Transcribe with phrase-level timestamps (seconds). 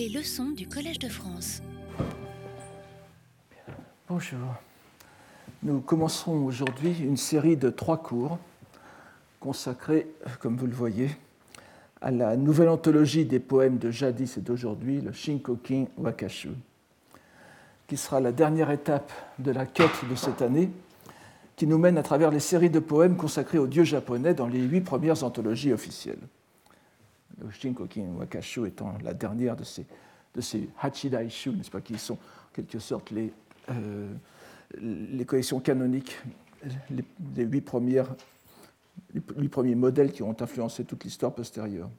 [0.00, 1.60] Les leçons du Collège de France.
[4.08, 4.54] Bonjour.
[5.62, 8.38] Nous commencerons aujourd'hui une série de trois cours
[9.40, 10.06] consacrés,
[10.38, 11.10] comme vous le voyez,
[12.00, 16.52] à la nouvelle anthologie des poèmes de jadis et d'aujourd'hui, le Shinkokin Wakashu,
[17.86, 20.70] qui sera la dernière étape de la quête de cette année,
[21.56, 24.60] qui nous mène à travers les séries de poèmes consacrés aux dieux japonais dans les
[24.60, 26.26] huit premières anthologies officielles.
[27.38, 29.86] Le Shinkokin Wakashu étant la dernière de ces,
[30.34, 33.32] de ces Hachidaishu, n'est-ce pas, qui sont en quelque sorte les,
[33.70, 34.12] euh,
[34.80, 36.18] les collections canoniques,
[36.90, 37.04] les,
[37.36, 38.14] les huit premières
[39.14, 41.90] les huit premiers modèles qui ont influencé toute l'histoire postérieure.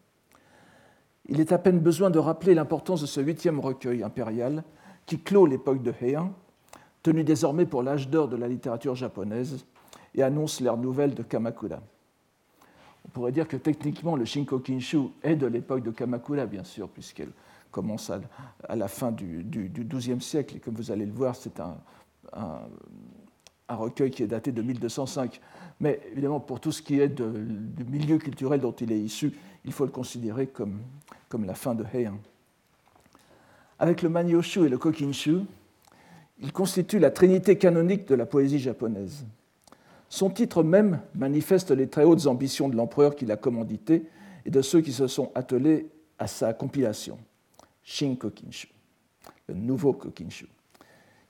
[1.27, 4.63] Il est à peine besoin de rappeler l'importance de ce huitième recueil impérial
[5.05, 6.33] qui clôt l'époque de Heian,
[7.03, 9.65] tenu désormais pour l'âge d'or de la littérature japonaise,
[10.13, 11.81] et annonce l'ère nouvelle de Kamakura.
[13.05, 17.31] On pourrait dire que techniquement le Shinkokinshu est de l'époque de Kamakura, bien sûr, puisqu'elle
[17.71, 21.59] commence à, la fin du, du, XIIe siècle, et comme vous allez le voir, c'est
[21.59, 21.77] un,
[23.69, 25.39] recueil qui est daté de 1205.
[25.79, 29.33] Mais évidemment, pour tout ce qui est du milieu culturel dont il est issu,
[29.65, 30.81] il faut le considérer comme,
[31.29, 32.17] comme la fin de Heian.
[33.79, 35.39] Avec le Manyoshu et le Kokinshu,
[36.39, 39.25] il constitue la trinité canonique de la poésie japonaise.
[40.11, 44.09] Son titre même manifeste les très hautes ambitions de l'empereur qui l'a commandité
[44.45, 45.87] et de ceux qui se sont attelés
[46.19, 47.17] à sa compilation.
[47.81, 48.67] Shin Kokinshu,
[49.47, 50.47] le nouveau Kokinshu.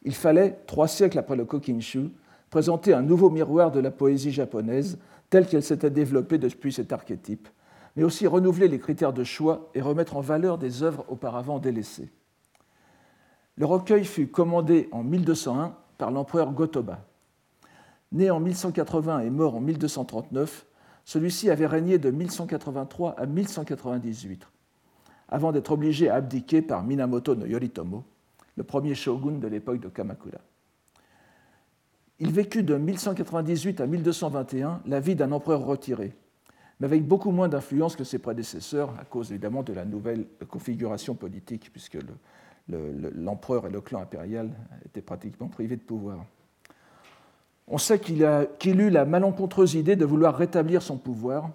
[0.02, 2.10] Il fallait, trois siècles après le Kokinshu,
[2.50, 4.98] présenter un nouveau miroir de la poésie japonaise
[5.30, 7.50] telle qu'elle s'était développée depuis cet archétype,
[7.96, 12.10] mais aussi renouveler les critères de choix et remettre en valeur des œuvres auparavant délaissées.
[13.58, 17.06] Le recueil fut commandé en 1201 par l'empereur Gotoba.
[18.12, 20.66] Né en 1180 et mort en 1239,
[21.06, 24.48] celui-ci avait régné de 1183 à 1198,
[25.30, 28.04] avant d'être obligé à abdiquer par Minamoto no Yoritomo,
[28.58, 30.40] le premier shogun de l'époque de Kamakura.
[32.20, 36.14] Il vécut de 1198 à 1221 la vie d'un empereur retiré,
[36.80, 41.16] mais avec beaucoup moins d'influence que ses prédécesseurs, à cause évidemment de la nouvelle configuration
[41.16, 41.98] politique, puisque
[42.68, 44.52] l'empereur le, le, et le clan impérial
[44.86, 46.26] étaient pratiquement privés de pouvoir.
[47.68, 48.28] On sait qu'il
[48.60, 51.50] qu eut la malencontreuse idée de vouloir rétablir son pouvoir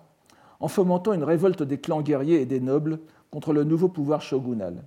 [0.61, 3.01] en fomentant une révolte des clans guerriers et des nobles
[3.31, 4.83] contre le nouveau pouvoir shogunal.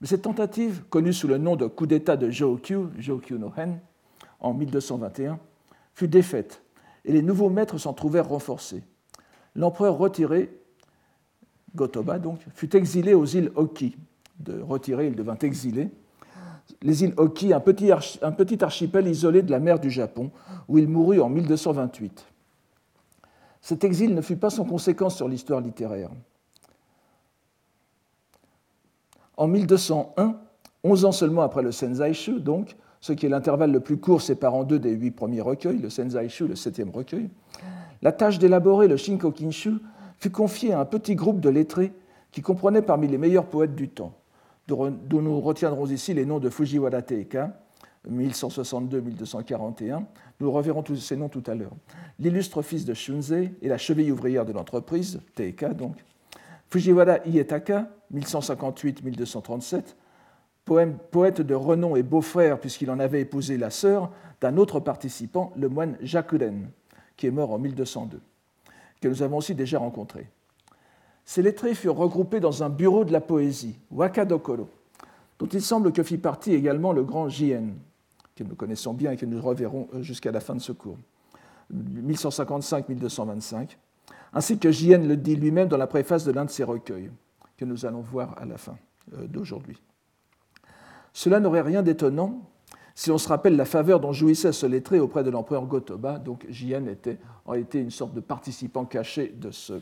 [0.00, 3.80] Mais cette tentative, connue sous le nom de coup d'État de Jōkyu, Jōkyu no Hen,
[4.40, 5.38] en 1221,
[5.94, 6.62] fut défaite
[7.04, 8.82] et les nouveaux maîtres s'en trouvèrent renforcés.
[9.54, 10.50] L'empereur retiré,
[11.74, 13.96] Gotoba donc, fut exilé aux îles Oki.
[14.38, 15.90] De retiré, il devint exilé.
[16.82, 17.90] Les îles Oki, un petit,
[18.62, 20.30] archipel isolé de la mer du Japon,
[20.68, 22.26] où il mourut en 1228.
[23.60, 26.10] Cet exil ne fut pas sans conséquence sur l'histoire littéraire.
[29.36, 30.36] En 1201,
[30.84, 34.64] onze ans seulement après le Senzaishu, donc, ce qui est l'intervalle le plus court séparant
[34.64, 37.28] deux des huit premiers recueils, le Senzaishu, le septième recueil,
[38.02, 39.78] la tâche d'élaborer le Shinkokinshu
[40.18, 41.92] fut confiée à un petit groupe de lettrés
[42.32, 44.12] qui comprenait parmi les meilleurs poètes du temps,
[44.66, 47.60] dont nous retiendrons ici les noms de Fujiwara Teika,
[48.10, 50.04] 1162-1241.
[50.40, 51.72] Nous reverrons tous ces noms tout à l'heure.
[52.18, 55.96] L'illustre fils de Shunzei et la cheville ouvrière de l'entreprise, Teika donc.
[56.70, 59.94] Fujiwara Ietaka, 1158-1237,
[61.10, 64.10] poète de renom et beau-frère puisqu'il en avait épousé la sœur
[64.40, 66.70] d'un autre participant, le moine Jakuren,
[67.16, 68.20] qui est mort en 1202,
[69.00, 70.26] que nous avons aussi déjà rencontré.
[71.24, 74.68] Ces lettrés furent regroupés dans un bureau de la poésie, Wakadokoro,
[75.38, 77.68] dont il semble que fit partie également le grand Jien,
[78.36, 80.98] que nous connaissons bien et que nous reverrons jusqu'à la fin de ce cours,
[81.72, 83.76] 1155-1225,
[84.34, 87.10] ainsi que Jien le dit lui-même dans la préface de l'un de ses recueils,
[87.56, 88.76] que nous allons voir à la fin
[89.10, 89.80] d'aujourd'hui.
[91.12, 92.42] Cela n'aurait rien d'étonnant
[92.96, 96.18] si on se rappelle la faveur dont jouissait ce lettré auprès de l'empereur Gotoba.
[96.18, 97.18] Donc Jien était,
[97.48, 99.74] a été une sorte de participant caché de ce,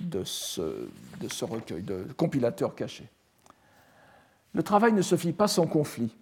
[0.00, 3.08] de ce, recueil, de compilateur caché.
[4.54, 6.14] Le travail ne se fit pas sans conflit,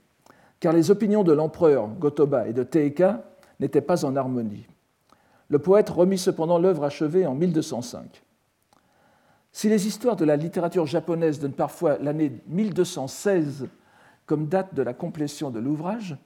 [0.61, 3.25] car les opinions de l'empereur Gotoba et de Teika
[3.61, 4.67] n'étaient pas en harmonie.
[5.49, 8.23] Le poète remit cependant l'œuvre achevée en 1205.
[9.51, 13.69] Si les histoires de la littérature japonaise donnent parfois l'année 1216
[14.27, 16.17] comme date de la complétion de l'ouvrage,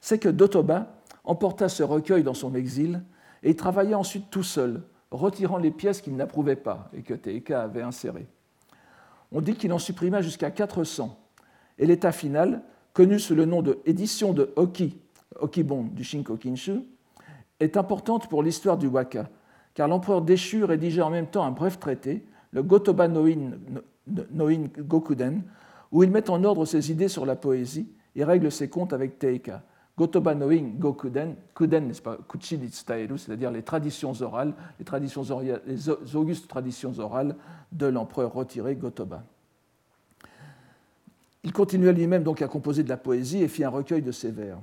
[0.00, 0.86] c'est que Dotoba
[1.24, 3.02] emporta ce recueil dans son exil
[3.42, 7.62] et y travailla ensuite tout seul, retirant les pièces qu'il n'approuvait pas et que Teika
[7.62, 8.26] avait insérées.
[9.32, 11.16] On dit qu'il en supprima jusqu'à 400,
[11.78, 12.62] et l'état final,
[12.92, 14.98] connu sous le nom de édition de Oki,
[15.40, 16.82] Okibon du Shinkokinshu,
[17.60, 19.28] est importante pour l'histoire du waka,
[19.74, 23.52] car l'empereur déchu rédigea en même temps un bref traité, le Gotoba Noin,
[24.32, 25.42] Noin Gokuden,
[25.92, 29.18] où il met en ordre ses idées sur la poésie et règle ses comptes avec
[29.18, 29.62] Teika.
[29.96, 35.24] Gotoba noing gokuden, kuden, n'est-ce pas, kuchi c'est-à-dire les traditions orales, les, traditions
[35.66, 37.36] les augustes traditions orales
[37.72, 39.22] de l'empereur retiré Gotoba.
[41.42, 44.30] Il continua lui-même donc à composer de la poésie et fit un recueil de ses
[44.30, 44.58] vers.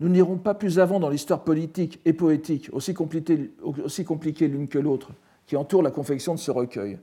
[0.00, 5.10] Nous n'irons pas plus avant dans l'histoire politique et poétique, aussi compliquée l'une que l'autre,
[5.46, 6.98] qui entoure la confection de ce recueil.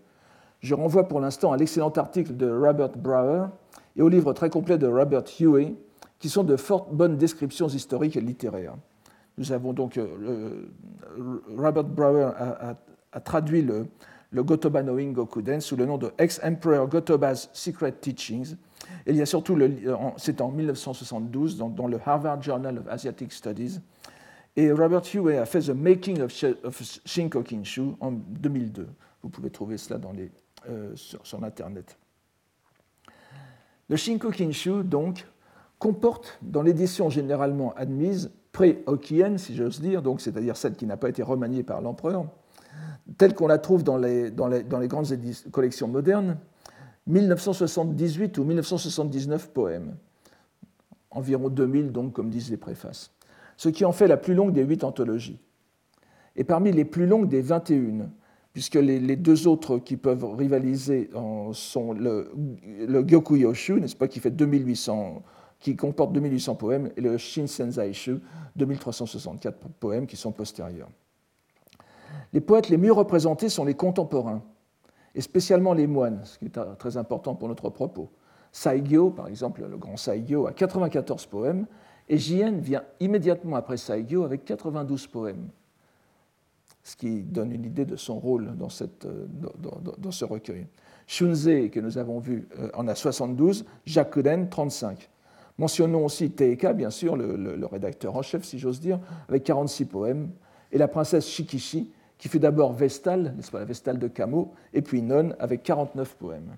[0.59, 3.47] Je renvoie pour l'instant à l'excellent article de Robert Brower
[3.95, 5.73] et au livre très complet de Robert Huey,
[6.23, 8.77] qui sont de fortes bonnes descriptions historiques et littéraires.
[9.37, 10.69] Nous avons donc euh,
[11.49, 12.31] Robert Brower
[13.11, 13.87] a, traduit le,
[14.33, 18.55] Gotoba Knowing Gokuden sous le nom de Ex-Emperor Gotoba's Secret Teachings.
[19.05, 19.59] Il y a surtout,
[20.15, 23.81] c'est en 1972 dans, le Harvard Journal of Asiatic Studies.
[24.55, 26.31] Et Robert Huey a fait The Making of,
[27.03, 28.87] Shinko Kinshu en 2002.
[29.23, 29.99] Vous pouvez trouver cela
[30.69, 31.97] euh, sur, sur, Internet.
[33.89, 35.25] Le Shinko Kinshu, donc,
[35.83, 41.21] comporte dans l'édition généralement admise, pré-Okien, si j'ose dire, c'est-à-dire celle qui n'a pas été
[41.21, 42.25] remaniée par l'empereur,
[43.17, 45.07] telle qu'on la trouve dans les, dans les, dans les grandes
[45.51, 46.37] collections modernes,
[47.07, 49.97] 1978 ou 1979 poèmes,
[51.11, 53.11] environ 2000 donc, comme disent les préfaces,
[53.57, 55.41] ce qui en fait la plus longue des huit anthologies.
[56.37, 58.09] Et parmi les plus longues des 21,
[58.53, 61.09] puisque les, deux autres qui peuvent rivaliser
[61.51, 62.31] sont le,
[62.87, 65.23] le Gyokuyoshu, n'est-ce pas, qui fait 2800
[65.63, 68.19] qui comporte 2800 poèmes, et le Shinsenzaishu,
[68.57, 70.89] 2364 poèmes qui sont postérieurs.
[72.33, 74.43] Les poètes les mieux représentés sont les contemporains,
[75.15, 78.11] et spécialement les moines, ce qui est très important pour notre propos.
[78.51, 81.65] Saigyo, par exemple, le grand Saigyo, a 94 poèmes,
[82.09, 85.47] et Jien vient immédiatement après Saigyo avec 92 poèmes,
[86.83, 90.67] ce qui donne une idée de son rôle dans, ce recueil.
[91.07, 95.09] Shunzei, que nous avons vu, euh, en a 72, Jakuden, 35.
[95.57, 100.31] Mentionnons aussi Teika, bien sûr, le, rédacteur en chef, si j'ose dire, avec 46 poèmes,
[100.71, 104.81] et la princesse Shikishi, qui fut d'abord Vestale, n'est-ce pas, la Vestale de Kamo, et
[104.81, 106.55] puis Non, avec 49 poèmes.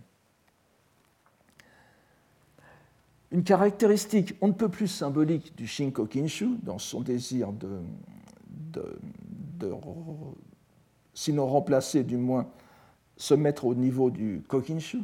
[3.31, 7.81] Une caractéristique on ne peut plus symbolique du Shinko Kinshu, dans son désir de,
[8.71, 8.97] de
[11.15, 12.47] sinon remplacer, du moins
[13.17, 14.99] se mettre au niveau du Kokinshu,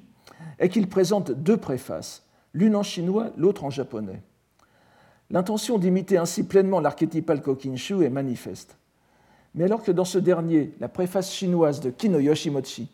[0.59, 2.23] est qu'il présente deux préfaces
[2.53, 4.21] l'une en chinois, l'autre en japonais.
[5.29, 8.77] L'intention d'imiter ainsi pleinement l'archétypal Kokinshu est manifeste.
[9.55, 12.89] Mais alors que dans ce dernier, la préface chinoise de Kino Yoshimochi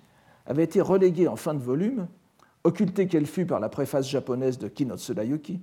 [0.45, 2.07] avait été reléguée en fin de volume,
[2.63, 5.59] occultée qu'elle fut par la préface japonaise de Kino Tsurayuki,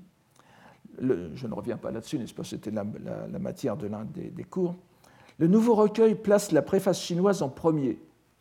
[1.00, 2.84] je ne reviens pas là-dessus, n'est-ce pas, c'était la,
[3.38, 4.76] matière de l'un des, des cours,
[5.38, 7.98] le nouveau recueil place la préface chinoise en premier,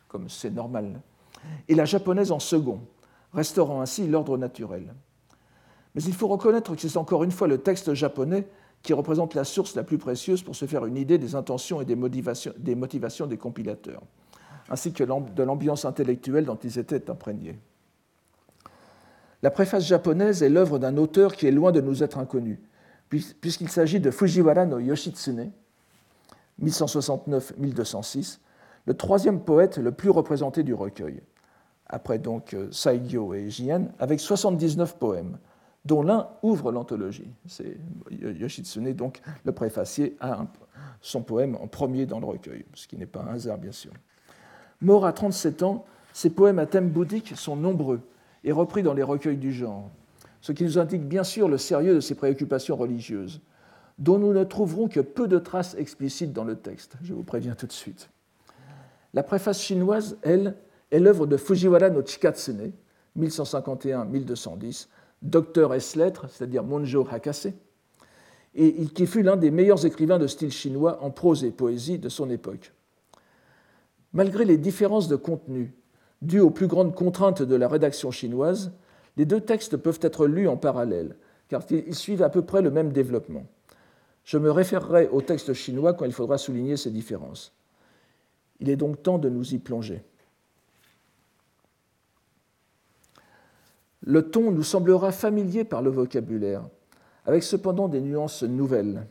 [0.08, 1.02] comme c'est normal,
[1.68, 2.82] et la japonaise en second,
[3.34, 4.94] restaurant ainsi l'ordre naturel.
[5.96, 8.48] Mais il faut reconnaître que c'est encore une fois le texte japonais
[8.82, 11.86] qui représente la source la plus précieuse pour se faire une idée des intentions et
[11.86, 14.02] des motivations des, compilateurs,
[14.70, 17.58] ainsi que de l'ambiance intellectuelle dont ils étaient imprégnés.
[19.42, 22.62] La préface japonaise est l'œuvre d'un auteur qui est loin de nous être inconnu,
[23.10, 25.52] puisqu'il s'agit de Fujiwara no Yoshitsune,
[26.62, 28.40] 1169-1206,
[28.86, 31.22] le troisième poète le plus représenté du recueil,
[31.88, 35.38] après donc euh, Saigyo et Jien, avec 79 poèmes,
[35.86, 37.28] dont l'un ouvre l'anthologie.
[37.48, 37.78] C'est
[38.12, 40.46] Yoshitsune, donc le préfacier, a
[41.02, 43.92] son poème en premier dans le recueil, ce qui n'est pas un hasard, bien sûr.
[44.82, 48.02] Mort à 37 ans, ses poèmes à thème bouddhique sont nombreux
[48.44, 49.90] et repris dans les recueils du genre,
[50.42, 53.42] ce qui nous indique bien sûr le sérieux de ses préoccupations religieuses,
[54.00, 57.56] dont nous ne trouverons que peu de traces explicites dans le texte, je vous préviens
[57.56, 58.10] tout de suite.
[59.14, 60.56] La préface chinoise, elle,
[60.92, 62.72] est l'œuvre de Fujiwara no Chikatsune,
[63.18, 64.88] 1151-1210,
[65.24, 67.54] docteur S-lettres, c'est-à-dire Monjo Hakase,
[68.56, 72.10] et qui fut l'un des meilleurs écrivains de style chinois en prose et poésie de
[72.10, 72.72] son époque.
[74.14, 75.74] Malgré les différences de contenu
[76.22, 78.72] dues aux plus grandes contraintes de la rédaction chinoise,
[79.18, 81.16] les deux textes peuvent être lus en parallèle,
[81.50, 83.46] car ils suivent à peu près le même développement.
[84.24, 87.54] Je me référerai au texte chinois quand il faudra souligner ces différences.
[88.60, 90.04] Il est donc temps de nous y plonger.
[94.06, 96.64] Le ton nous semblera familier par le vocabulaire,
[97.26, 99.08] avec cependant des nuances nouvelles.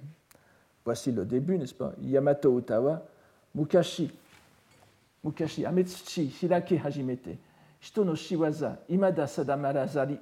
[0.84, 1.92] Voici le début, n'est-ce pas?
[2.02, 3.02] Yamato Utawa,
[3.54, 4.10] Mukashi,
[5.24, 7.38] Mukashi, Ametsuchi, Hirake Hajimete,
[7.80, 10.18] Shito no Shiwaza, Imada Sadamarazari,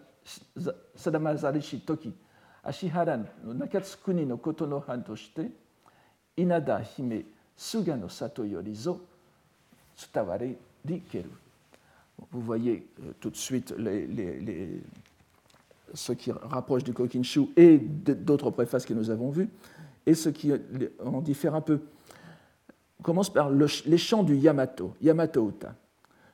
[0.94, 2.12] Sadamarazari Toki,
[2.64, 4.84] Ashihara no Nakatsukuni no Koto no
[6.36, 7.24] Inada Hime
[7.56, 9.00] Suga no Sato Yorizo,
[9.96, 11.49] Tsutaware Rikeru.
[12.30, 13.74] Vous voyez euh, tout de suite
[15.94, 19.48] ce qui rapproche du Kokinshu et d'autres préfaces que nous avons vues,
[20.06, 20.52] et ce qui
[21.04, 21.80] en diffère un peu.
[23.00, 25.74] On commence par les chants du Yamato, Yamato Uta,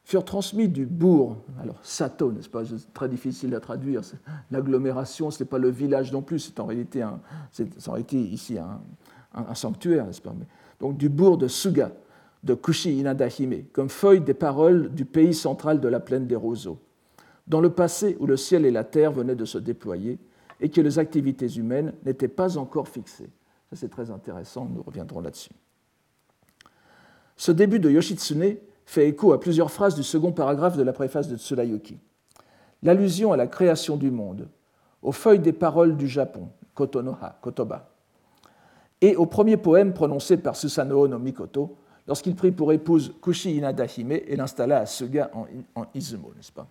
[0.04, 2.62] furent transmis du bourg, alors Sato, n'est-ce pas,
[2.94, 4.02] très difficile à traduire,
[4.50, 7.20] l'agglomération, ce n'est pas le village non plus, c'est en réalité, un,
[8.12, 10.34] ici un, sanctuaire, n'est-ce pas?
[10.80, 11.90] Donc du bourg de Suga,
[12.42, 16.78] de Kushi Inadahime, comme feuille des paroles du pays central de la plaine des roseaux
[17.46, 20.18] dans le passé où le ciel et la terre venaient de se déployer
[20.60, 23.30] et que les activités humaines n'étaient pas encore fixées.
[23.70, 25.52] Ça, c'est très intéressant, nous reviendrons là-dessus.
[27.36, 31.28] Ce début de Yoshitsune fait écho à plusieurs phrases du second paragraphe de la préface
[31.28, 31.98] de Tsurayuki.
[32.82, 34.48] L'allusion à la création du monde,
[35.02, 37.90] aux feuilles des paroles du Japon, Kotonoha, Kotoba,
[39.00, 44.12] et au premier poème prononcé par Susanoo no Mikoto lorsqu'il prit pour épouse Kushi Inadahime
[44.12, 45.30] et l'installa à Suga
[45.74, 46.66] en Izumo, n'est-ce pas?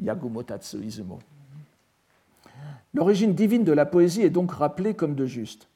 [0.00, 1.18] Yagumotatsu Izumo.
[2.94, 5.68] L'origine divine de la poésie est donc rappelée comme de juste,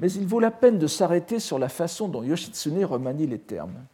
[0.00, 3.84] mais il vaut la peine de s'arrêter sur la façon dont Yoshitsune remanie les termes.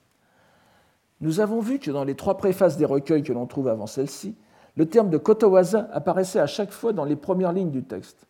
[1.20, 4.34] Nous avons vu que dans les trois préfaces des recueils que l'on trouve avant celle-ci,
[4.76, 8.26] le terme de kotowaza apparaissait à chaque fois dans les premières lignes du texte.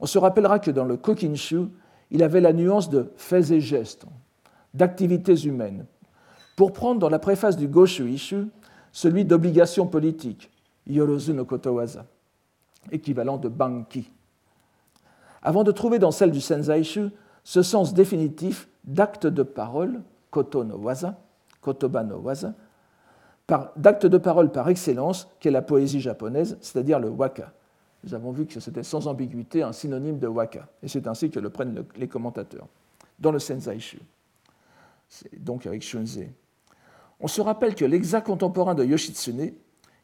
[0.00, 1.68] On se rappellera que dans le Kokinshu,
[2.10, 4.04] il avait la nuance de faits et gestes,
[4.74, 5.86] d'activités humaines.
[6.56, 8.46] Pour prendre dans la préface du Goshu Ishu,
[8.92, 10.50] celui d'obligation politique,
[10.86, 12.06] Yorozu no Kotowaza,
[12.90, 14.10] équivalent de Banki.
[15.42, 17.10] Avant de trouver dans celle du Senzaishu
[17.44, 21.18] ce sens définitif d'acte de parole, Koto no Waza,
[21.60, 22.54] Kotoba no Waza,
[23.76, 27.52] d'acte de parole par excellence qu'est la poésie japonaise, c'est-à-dire le waka.
[28.04, 31.38] Nous avons vu que c'était sans ambiguïté un synonyme de waka, et c'est ainsi que
[31.38, 32.66] le prennent les commentateurs,
[33.18, 34.00] dans le Senzaishu,
[35.38, 36.20] donc avec Shunze.
[37.20, 39.52] On se rappelle que l'exact contemporain de Yoshitsune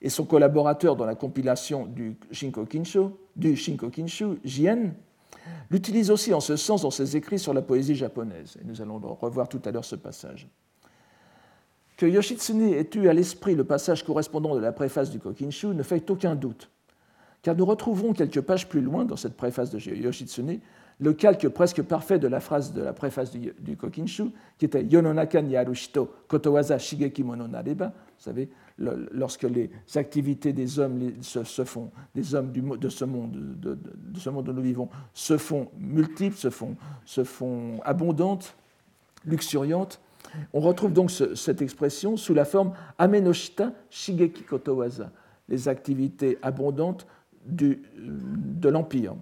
[0.00, 3.00] et son collaborateur dans la compilation du Shinko Kinshu,
[3.35, 4.93] du Shinko Kinshu, Jien,
[5.71, 8.57] l'utilisent aussi en ce sens dans ses écrits sur la poésie japonaise.
[8.61, 10.49] Et nous allons revoir tout à l'heure ce passage.
[11.97, 15.83] Que Yoshitsune ait eu à l'esprit le passage correspondant de la préface du Kokinshu ne
[15.83, 16.71] fait aucun doute,
[17.43, 20.61] car nous retrouverons quelques pages plus loin dans cette préface de Yoshitsune
[21.00, 24.25] le calque presque parfait de la phrase de la préface du, Kokinshu,
[24.59, 27.87] qui était Yononaka ni arushito kotowaza shigeki mono nareba.
[27.87, 33.78] Vous savez, lorsque les activités des hommes se, font, des hommes de, ce monde, de,
[34.19, 38.57] ce monde où nous vivons, se font multiples, se font, se font abondantes,
[39.25, 40.00] luxuriantes,
[40.52, 45.12] on retrouve donc cette expression sous la forme amenoshita shigeki kotowaza,
[45.49, 47.07] les activités abondantes
[47.47, 49.14] de l'empire,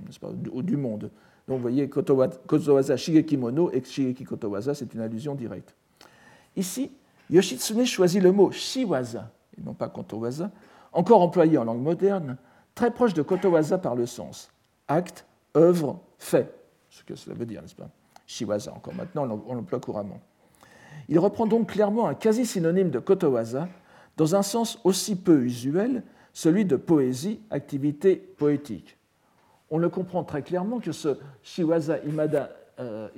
[0.52, 1.10] ou du monde.
[1.48, 5.74] Donc vous voyez, Kotowaza Shigeki Mono et Shigeki Kotowaza, c'est une allusion directe.
[6.56, 6.90] Ici,
[7.30, 10.50] Yoshitsune choisit le mot Shiwaza, et non pas Kotowaza,
[10.92, 12.36] encore employé en langue moderne,
[12.74, 14.50] très proche de Kotowaza par le sens.
[14.88, 15.24] Acte,
[15.56, 16.52] œuvre, fait.
[16.90, 17.90] Ce que cela veut dire, n'est-ce pas?
[18.26, 20.20] Shiwaza, encore maintenant, on l'emploie couramment.
[21.08, 23.68] Il reprend donc clairement un quasi-synonyme de Kotowaza,
[24.16, 28.95] dans un sens aussi peu usuel, celui de poésie, activité poétique
[29.70, 33.08] on le comprend très clairement que ce Shiwaza Imada euh,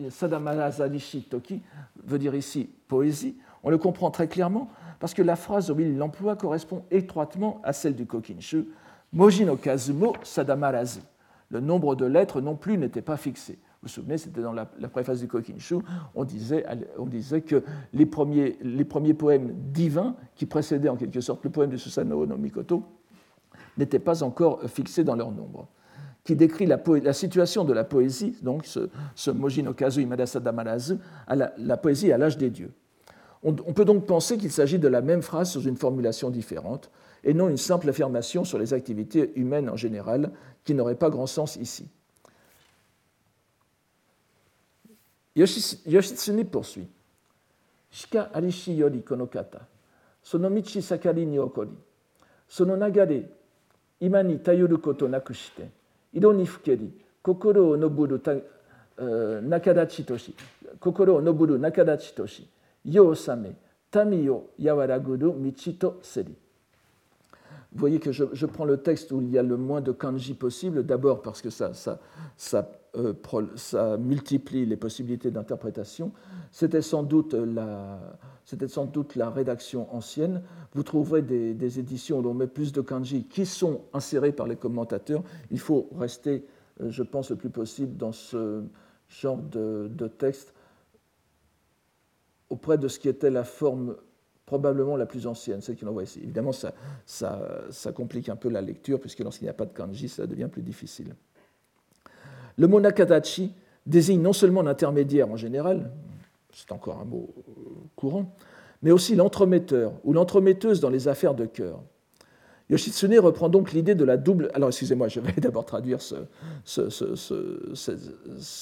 [1.31, 1.63] Toki
[2.05, 3.37] veut dire ici poésie.
[3.63, 7.73] On le comprend très clairement parce que la phrase où il l'emploie correspond étroitement à
[7.73, 8.67] celle du Kokinshu
[9.13, 11.01] Moji no Kazumo Sadamarazu.
[11.51, 13.55] Le nombre de lettres non plus n'était pas fixé.
[13.81, 15.77] Vous vous souvenez, c'était dans la, préface du Kokinshu,
[16.17, 16.65] on disait,
[17.43, 17.63] que
[17.93, 22.27] les premiers, les premiers, poèmes divins, qui précédaient en quelque sorte le poème de Susanoo
[22.27, 22.83] no Mikoto,
[23.79, 25.69] n'étaient pas encore fixés dans leur nombre
[26.29, 30.55] qui décrit la, situation de la poésie, donc ce, ce Mojino Kazu Imadasada
[31.27, 32.71] à la, poésie à l'âge des dieux.
[33.43, 36.91] On, peut donc penser qu'il s'agit de la même phrase sous une formulation différente,
[37.25, 40.31] et non une simple affirmation sur les activités humaines en général,
[40.65, 41.89] qui n'aurait pas grand sens ici.
[45.35, 46.89] Yoshitsune poursuit.
[47.91, 49.67] Shika arishi yori konokata,
[50.23, 51.73] sonomichi sakari ni okori,
[52.47, 53.31] sono nagare
[54.01, 55.78] ima ni tayoru koto nakushite,
[56.14, 60.36] 色にふけり心をのぶるた、えー、仲立ちとし
[60.80, 62.48] 心をのぶる仲立ちとし
[62.86, 63.56] 世を治め
[64.06, 66.36] 民を和らぐる道とせり
[67.76, 69.92] Vous voyez que je, je, prends le texte où il y a le moins de
[69.92, 72.00] kanji possible, d'abord parce que ça, ça,
[72.38, 73.13] ça, euh,
[73.57, 76.13] ça multiplie les possibilités d'interprétation.
[76.53, 78.01] C'était sans, doute la,
[78.45, 80.43] sans doute la rédaction ancienne.
[80.73, 84.57] Vous trouverez des, éditions où l'on met plus de kanji qui sont insérés par les
[84.57, 85.23] commentateurs.
[85.51, 86.47] Il faut rester,
[86.81, 88.63] euh, je pense, le plus possible dans ce
[89.09, 90.55] genre de, texte
[92.51, 93.97] auprès de ce qui était la forme
[94.47, 96.21] probablement la plus ancienne, celle qu'on voit ici.
[96.23, 96.73] Évidemment, ça,
[97.05, 100.49] ça, complique un peu la lecture, puisque lorsqu'il n'y a pas de kanji, ça devient
[100.51, 101.15] plus difficile.
[102.59, 103.55] Le mot nakadachi
[103.87, 105.91] désigne non seulement l'intermédiaire en général,
[106.53, 107.33] c'est encore un mot
[107.97, 108.35] courant,
[108.83, 111.81] mais aussi l'entremetteur ou l'entremetteuse dans les affaires de cœur.
[112.71, 114.51] Yoshitsune reprend donc l'idée de la double.
[114.53, 116.17] Alors, excusez-moi, je vais d'abord traduire ce,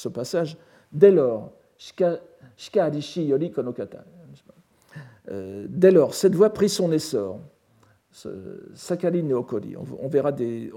[0.08, 0.56] passage.
[0.92, 1.50] Dès lors,
[3.16, 4.04] yori konokata.
[5.28, 7.40] Euh, dès lors, cette voie prit son essor.
[8.75, 9.76] Sakari Neokori.
[9.76, 10.70] On verra, des,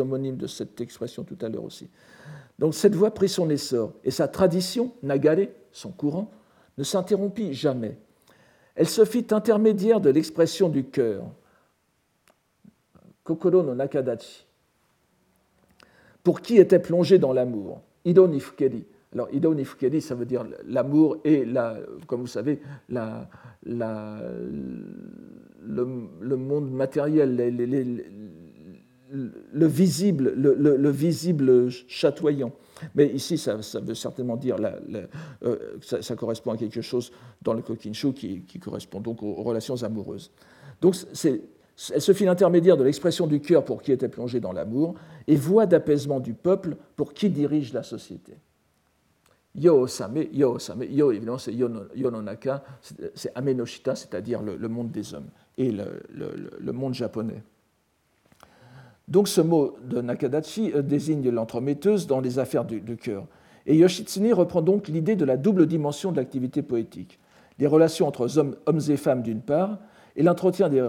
[0.00, 1.88] homonymes de cette expression tout à l'heure aussi.
[2.58, 6.30] Donc cette voie prit son essor et sa tradition, Nagare, son courant,
[6.78, 7.98] ne s'interrompit jamais.
[8.76, 11.24] Elle se fit intermédiaire de l'expression du cœur,
[13.24, 14.46] Kokoro no Nakadachi,
[16.22, 18.84] pour qui était plongé dans l'amour, Ido Nifukeri.
[19.12, 23.28] Alors, Ido Nifukeri, ça veut dire l'amour et, la, comme vous savez, la,
[25.66, 27.36] le, monde matériel,
[29.10, 32.52] le, visible, le, visible chatoyant.
[32.94, 34.56] Mais ici, ça, veut certainement dire,
[35.42, 40.30] euh, ça, correspond à quelque chose dans le Kokinshu qui, correspond donc aux, relations amoureuses.
[40.80, 40.96] Donc,
[41.92, 44.94] elle se fit l'intermédiaire de l'expression du cœur pour qui était plongé dans l'amour
[45.26, 48.34] et voix d'apaisement du peuple pour qui dirige la société.
[49.56, 52.64] Yo Same, Yo Same, Yo évidemment c'est Yononaka,
[53.14, 57.42] c'est Amenoshita, c'est-à-dire le, monde des hommes et le monde japonais.
[59.08, 63.26] Donc ce mot de Nakadachi euh, désigne l'entremetteuse dans les affaires du, cœur.
[63.66, 67.18] Et Yoshitsune reprend donc l'idée de la double dimension de l'activité poétique,
[67.58, 68.56] les relations entre hommes,
[68.88, 69.78] et femmes d'une part,
[70.16, 70.88] et l'entretien des,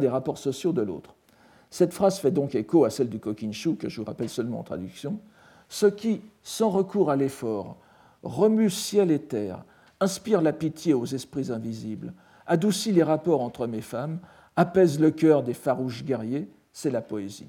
[0.00, 1.14] des, rapports sociaux de l'autre.
[1.70, 4.62] Cette phrase fait donc écho à celle du Kokinshu, que je vous rappelle seulement en
[4.62, 5.18] traduction.
[5.68, 7.76] Ce qui, sans recours à l'effort,
[8.22, 9.64] remue ciel et terre,
[10.00, 12.12] inspire la pitié aux esprits invisibles,
[12.46, 14.20] adoucit les rapports entre hommes et femmes,
[14.56, 17.48] apaise le cœur des farouches guerriers, c'est la poésie.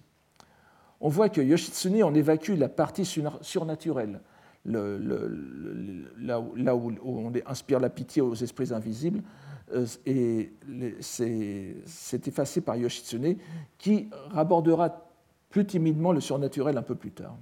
[0.99, 4.19] On voit que Yoshitsune en évacue la partie surnaturelle,
[4.65, 9.21] là, où, on inspire la pitié aux esprits invisibles,
[9.73, 10.53] euh, et
[11.01, 13.37] c'est effacé par Yoshitsune,
[13.77, 15.07] qui rabordera
[15.49, 17.37] plus timidement le surnaturel un peu plus tard.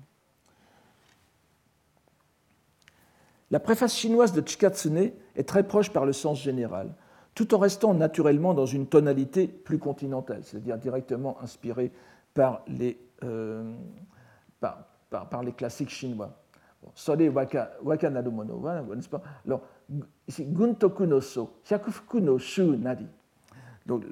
[3.51, 6.93] La préface chinoise de Chikatsune est très proche par le sens général
[7.35, 11.91] tout en restant naturellement dans une tonalité plus continentale, c'est-à-dire directement inspirée
[12.33, 13.73] par les, euh,
[14.59, 16.31] par, les classiques chinois.
[16.93, 18.59] Sore waka, waka naru mono
[18.95, 19.21] n'est-ce pas?
[19.45, 19.61] Alors,
[20.27, 23.07] ici, guntoku no so, hyakufuku no shu nari.
[23.85, 24.05] Donc,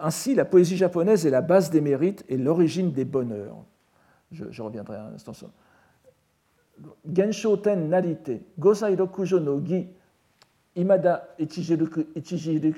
[0.00, 3.56] ainsi, la poésie japonaise est la base des mérites et l'origine des bonheurs.
[4.30, 5.48] Je, je, reviendrai un instant sur
[7.04, 9.86] Genshoten narite, gosai rokujo no gi,
[10.76, 12.74] Imada Ichijiruku, alors,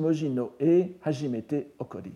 [0.00, 2.12] Moji no E Hajimete Okori.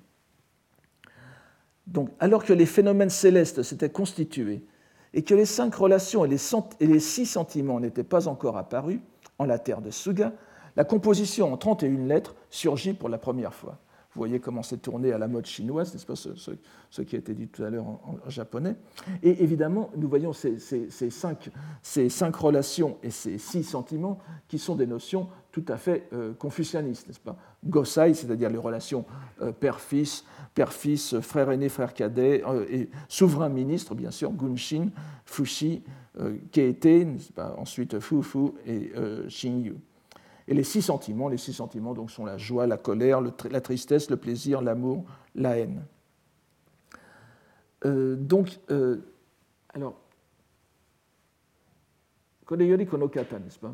[1.86, 4.64] Donc, alors que les phénomènes célestes s'étaient constitués
[5.12, 6.38] et que les cinq relations et les,
[6.80, 9.00] et les six sentiments n'étaient pas encore apparus
[9.38, 10.32] en la terre de Suga,
[10.76, 13.78] la composition en 31 lettres surgit pour la première fois.
[14.12, 17.32] Vous voyez comment c'est tourné à la mode chinoise, n'est-ce pas, ce, qui a été
[17.32, 18.74] dit tout à l'heure en, japonais.
[19.22, 20.58] Et évidemment, nous voyons ces,
[21.10, 24.18] cinq, relations et ces six sentiments
[24.48, 29.04] qui sont des notions tout à fait euh, confucianistes, n'est-ce pas Gosai, c'est-à-dire les relations
[29.42, 34.88] euh, père-fils, père-fils, frère aîné, frère cadet, euh, et souverain ministre, bien sûr, Gunshin,
[35.24, 35.84] Fushi,
[36.50, 37.06] Keite,
[37.56, 38.92] ensuite Fufu et
[39.28, 39.76] Shinyu.
[40.50, 44.10] Et les six sentiments, les six sentiments donc, sont la joie, la colère, la tristesse,
[44.10, 45.04] le plaisir, l'amour,
[45.36, 45.84] la haine.
[47.86, 48.96] Euh, donc, euh,
[49.72, 49.94] alors,
[52.44, 53.72] Kodeyori Konokata, n'est-ce pas?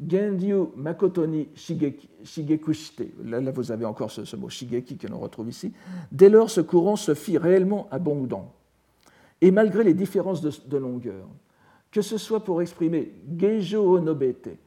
[0.00, 3.02] Gendyu Makotoni Shigekushite.
[3.24, 5.72] Là, là, vous avez encore ce, mot Shigeki que l'on retrouve ici.
[6.12, 8.52] Dès lors, ce courant se fit réellement abondant.
[9.40, 11.26] Et malgré les différences de, de longueur,
[11.90, 14.58] que ce soit pour exprimer Geijo Onobete,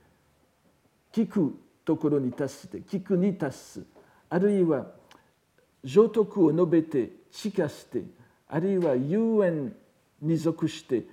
[1.18, 1.54] kiku
[1.86, 3.82] tokoro ni tasite, kiku ni tasu,
[4.30, 4.86] aruiwa
[5.84, 8.04] jotoku o nobete chikashite,
[8.50, 9.72] aruiwa yuen
[10.22, 11.06] ni zokushite,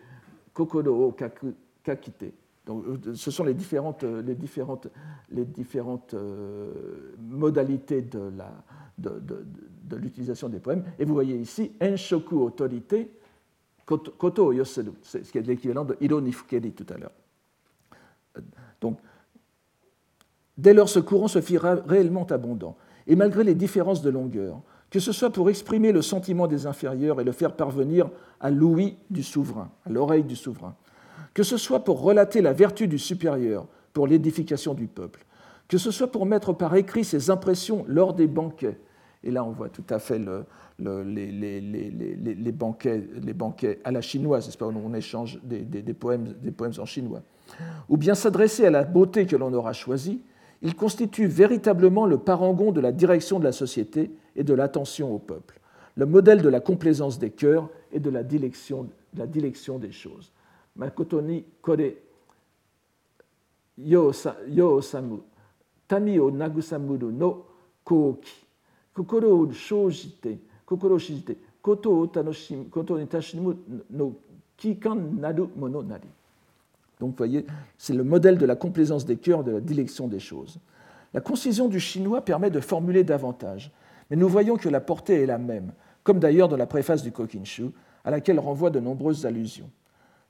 [0.52, 2.32] kokoro o kaku, kakite.
[2.66, 4.88] Donc, euh, ce sont les différentes, les différentes,
[5.30, 8.52] les différentes euh, modalités de, la,
[8.98, 9.46] de, de,
[9.84, 10.84] de l'utilisation des poèmes.
[10.98, 13.10] Et vous voyez ici, enshoku autorité,
[13.86, 17.12] koto o yoseru, ce qui est l'équivalent de hiro nifukeri tout à l'heure.
[20.56, 25.00] Dès lors, ce courant se fit réellement abondant, et malgré les différences de longueur, que
[25.00, 28.08] ce soit pour exprimer le sentiment des inférieurs et le faire parvenir
[28.40, 30.76] à l'ouïe du souverain, à l'oreille du souverain,
[31.34, 35.24] que ce soit pour relater la vertu du supérieur pour l'édification du peuple,
[35.66, 38.78] que ce soit pour mettre par écrit ses impressions lors des banquets.
[39.24, 40.20] Et là, on voit tout à fait
[40.78, 46.34] les, banquets, à la chinoise, n'est-ce on échange des poèmes
[46.78, 47.22] en chinois.
[47.88, 50.22] Ou bien s'adresser à la beauté que l'on aura choisie,
[50.62, 55.18] il constitue véritablement le parangon de la direction de la société et de l'attention au
[55.18, 55.60] peuple,
[55.96, 60.32] le modèle de la complaisance des cœurs et de la dilection, de la des choses.
[60.76, 61.96] Makotoni kore
[63.78, 65.20] yo samu
[65.86, 67.44] tami o nagusamuru no
[67.84, 68.32] koki
[68.92, 73.54] kokoro o shojite kokoro shijite koto o tanoshimu koto ni tashimu
[73.90, 74.14] no
[74.56, 76.08] kikan naru mono nari
[77.00, 77.44] donc, vous voyez,
[77.76, 80.58] c'est le modèle de la complaisance des cœurs, de la dilection des choses.
[81.12, 83.72] La concision du chinois permet de formuler davantage,
[84.10, 87.12] mais nous voyons que la portée est la même, comme d'ailleurs dans la préface du
[87.12, 87.70] Kokinshu,
[88.04, 89.70] à laquelle renvoient de nombreuses allusions.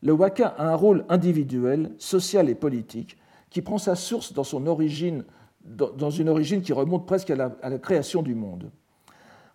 [0.03, 3.19] Le waka a un rôle individuel, social et politique,
[3.51, 5.25] qui prend sa source dans, son origine,
[5.65, 8.71] dans une origine qui remonte presque à la, création du monde.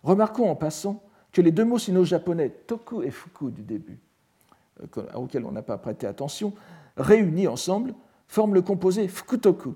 [0.02, 4.00] Remarquons en passant que les deux mots sino-japonais toku et fuku du début,
[4.96, 6.52] euh, auxquels on n'a pas prêté attention,
[6.96, 7.94] réunis ensemble,
[8.28, 9.74] forment le composé fukutoku,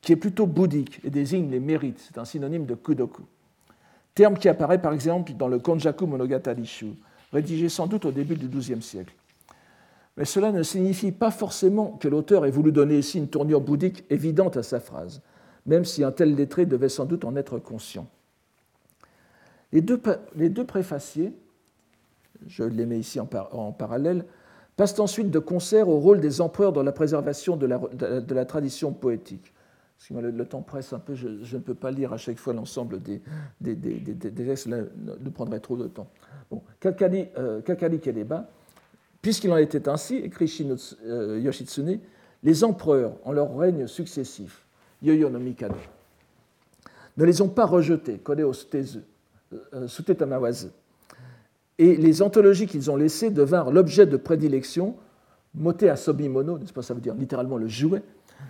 [0.00, 1.98] qui est plutôt bouddhique et désigne les mérites.
[1.98, 3.22] C'est un synonyme de kudoku.
[4.14, 6.92] Terme qui apparaît par exemple dans le Konjaku Monogatari Shu,
[7.32, 9.14] rédigé sans doute au début du XIIe siècle.
[10.16, 14.04] Mais cela ne signifie pas forcément que l'auteur ait voulu donner ici une tournure bouddhique
[14.10, 15.22] évidente à sa phrase,
[15.66, 18.06] même si un tel lettré devait sans doute en être conscient.
[19.72, 20.00] Les deux,
[20.36, 21.32] les préfaciers,
[22.46, 24.24] je les mets ici en parallèle,
[24.76, 27.66] passent ensuite de concert au rôle des empereurs dans la préservation de
[28.34, 29.52] la, tradition poétique.
[30.10, 33.22] Le, temps presse un peu, je, ne peux pas lire à chaque fois l'ensemble des,
[33.60, 34.78] des, des, cela
[35.20, 36.08] nous prendrait trop de temps.
[36.80, 37.60] Kakali, euh,
[39.22, 40.68] puisqu'il en était ainsi, écrit
[41.06, 42.00] euh, Yoshitsune,
[42.42, 44.66] les empereurs, en leur règne successif,
[45.02, 45.76] Yoyo no Mikado,
[47.16, 49.00] ne les ont pas rejetés, Kode Sutezu,
[49.72, 50.68] euh, Sutetamawazu,
[51.78, 54.94] et les anthologies qu'ils ont laissées devinrent l'objet de prédilection,
[55.54, 58.02] moté à sobimono, n'est-ce pas, ça veut dire littéralement le jouet,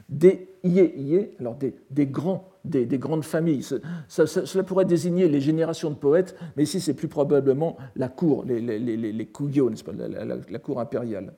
[0.09, 3.65] des ié alors des, des grands, des, des, grandes familles.
[4.09, 8.61] cela pourrait désigner les générations de poètes, mais ici c'est plus probablement la cour, les,
[8.61, 11.35] les, les, les n'est-ce pas, la, cour impériale.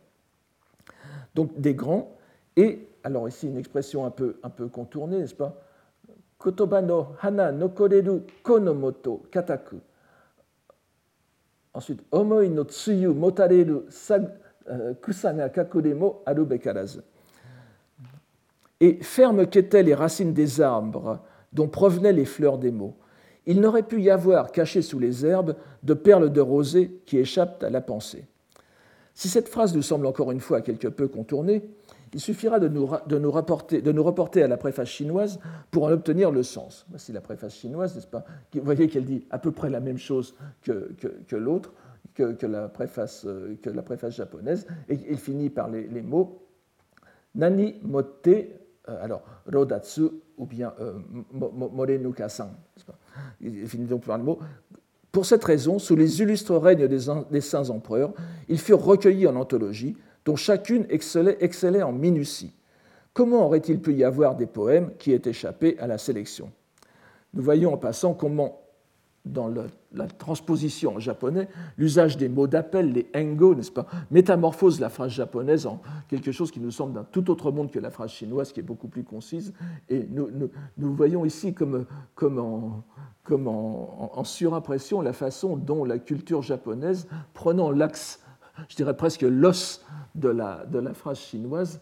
[1.35, 2.16] Donc des grands,
[2.57, 5.61] et alors ici une expression un peu, un peu contournée, n'est-ce pas
[6.38, 9.81] Kotoba no hana no koreru konomoto kataku.
[11.77, 17.01] Ensuite, omoi no tsuyu motareru euh, kusanga kakure mo aru bekarazu.
[18.81, 21.21] Et fermes qu'étaient les racines des arbres
[21.53, 22.95] dont provenaient les fleurs des mots,
[23.45, 27.62] il n'aurait pu y avoir, cachées sous les herbes, de perles de rosée qui échappent
[27.62, 28.25] à la pensée.
[29.12, 31.62] Si cette phrase nous semble encore une fois quelque peu contournée,
[32.12, 35.40] il suffira de nous, reporter à la préface chinoise
[35.71, 36.87] pour en obtenir le sens.
[36.90, 39.99] Voici la préface chinoise, n'est-ce pas Vous voyez qu'elle dit à peu près la même
[39.99, 41.73] chose que, l'autre,
[42.14, 43.27] que, que, la préface,
[44.11, 46.42] japonaise, et il finit par les, mots
[47.35, 48.45] Nani motte, euh,
[49.03, 50.95] alors Rodatsu ou bien euh,
[51.33, 52.51] Morenuka-san.
[53.40, 54.38] Il finit donc par le mot.
[55.12, 58.12] Pour cette raison, sous les illustres règnes des saints empereurs,
[58.49, 62.53] ils furent recueillis en anthologie dont chacune excellait, en minutie.
[63.15, 66.51] Comment aurait-il pu y avoir des poèmes qui aient échappé à la sélection?
[67.33, 68.61] Nous voyons en passant comment,
[69.25, 69.49] dans
[69.93, 75.12] la transposition en japonais, l'usage des mots d'appel, les engo, n'est-ce pas, métamorphose la phrase
[75.12, 78.53] japonaise en quelque chose qui nous semble d'un tout autre monde que la phrase chinoise,
[78.53, 79.55] qui est beaucoup plus concise.
[79.89, 80.51] Et nous,
[80.95, 81.87] voyons ici, comme,
[83.39, 88.21] en, surimpression, la façon dont la culture japonaise, prenant l'axe,
[88.69, 91.81] je dirais presque l'os de la, de la phrase chinoise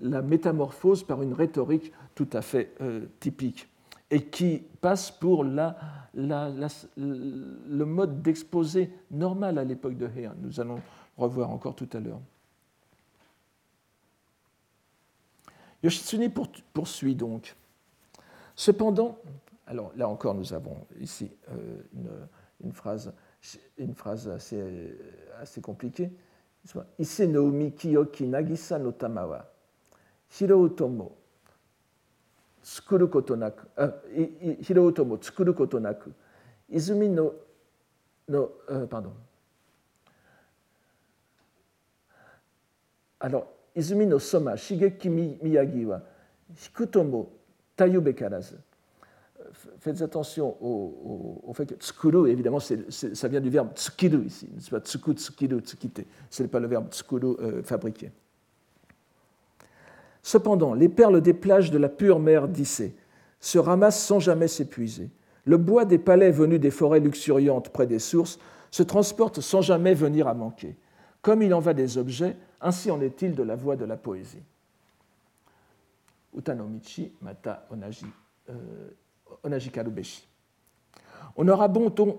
[0.00, 3.68] la métamorphose par une rhétorique tout à fait euh, typique
[4.10, 5.76] et qui passe pour la,
[6.14, 10.34] le mode d'exposé normal à l'époque de Heian.
[10.40, 10.80] Nous allons
[11.16, 12.20] revoir encore tout à l'heure.
[15.82, 16.32] Yoshitsune
[16.72, 17.54] poursuit donc.
[18.56, 19.18] Cependant,
[19.66, 22.26] alors là encore, nous avons ici euh,
[22.64, 23.12] une, phrase,
[23.78, 24.96] une phrase assez,
[25.40, 26.10] assez compliquée.
[26.98, 29.46] Ise no umi kiyoki nagisa no tamawa.
[30.28, 31.16] Hirou tomo
[32.62, 33.66] tsukuru koto naku.
[33.76, 33.92] Ah,
[34.60, 36.10] hirou tsukuru koto naku.
[36.68, 37.32] Izumi no.
[38.30, 39.14] Euh, pardon.
[43.20, 46.02] Alors, Izumi no soma shigeki miyagi wa
[46.54, 47.30] hikutomo
[47.76, 48.56] tayube karazu
[49.78, 54.80] faites attention au, fait que tsukuru, évidemment, ça vient du verbe tsukiru ici, c'est pas
[54.80, 58.10] tsuku, tsukite, ce n'est pas le verbe tsukuru euh, fabriqué.
[60.22, 62.94] Cependant, les perles des plages de la pure mer d'Issée
[63.40, 65.10] se ramassent sans jamais s'épuiser.
[65.44, 68.38] Le bois des palais venus des forêts luxuriantes près des sources
[68.70, 70.76] se transporte sans jamais venir à manquer.
[71.22, 74.42] Comme il en va des objets, ainsi en est-il de la voix de la poésie.
[76.36, 78.06] Utanomichi Mata Onaji,
[81.36, 81.72] On aura,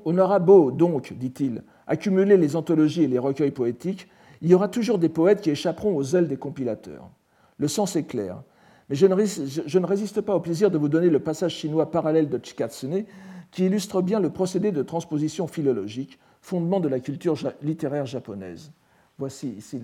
[0.06, 4.08] on aura beau, donc, dit-il, accumuler les anthologies et les recueils poétiques,
[4.42, 7.10] il y aura toujours des poètes qui échapperont aux ailes des compilateurs.
[7.58, 8.42] Le sens est clair.
[8.90, 12.40] Mais je ne, résiste pas au plaisir de vous donner le passage chinois parallèle de
[12.42, 13.06] Chikatsune
[13.52, 18.72] qui illustre bien le procédé de transposition philologique, fondement de la culture littéraire japonaise.
[19.18, 19.82] Voici ici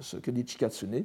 [0.00, 1.04] ce que dit Chikatsune.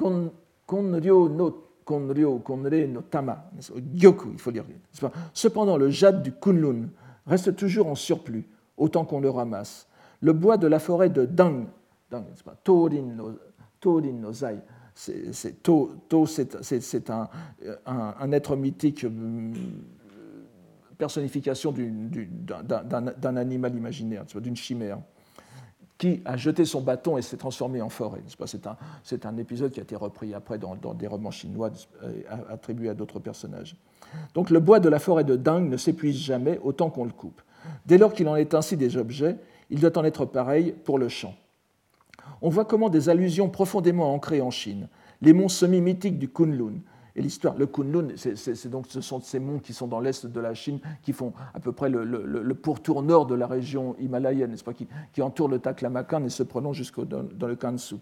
[0.00, 3.50] No konryo, konre no tama,
[3.94, 4.64] gyoku, il faut dire.
[5.32, 6.90] Cependant, le jade du kunlun
[7.26, 8.46] reste toujours en surplus,
[8.76, 9.88] autant qu'on le ramasse.
[10.20, 11.66] Le bois de la forêt de Dang,
[12.10, 13.32] Dang no
[13.80, 14.58] Torin no Zai,
[14.94, 15.68] c'est
[17.10, 17.28] un,
[17.86, 19.52] un, être mythique, euh,
[20.98, 24.98] personnification d'un animal imaginaire, d'une chimère
[25.98, 28.22] qui a jeté son bâton et s'est transformé en forêt.
[28.46, 28.76] C'est un,
[29.24, 31.70] un, épisode qui a été repris après dans, des romans chinois
[32.04, 33.76] euh, attribués à d'autres personnages.
[34.32, 37.42] Donc le bois de la forêt de Ding ne s'épuise jamais autant qu'on le coupe.
[37.84, 39.36] Dès lors qu'il en est ainsi des objets,
[39.70, 41.34] il doit en être pareil pour le champ.
[42.40, 44.88] On voit comment des allusions profondément ancrées en Chine,
[45.20, 46.74] les monts semi-mythiques du Kunlun,
[47.18, 48.08] et l'histoire, le Kunlun,
[48.70, 51.58] donc, ce sont ces monts qui sont dans l'est de la Chine, qui font à
[51.58, 56.28] peu près le, pourtour nord de la région himalayenne, qui, qui, entourent le Taklamakan et
[56.28, 57.96] se prolongent jusqu'au dans, le Kansu.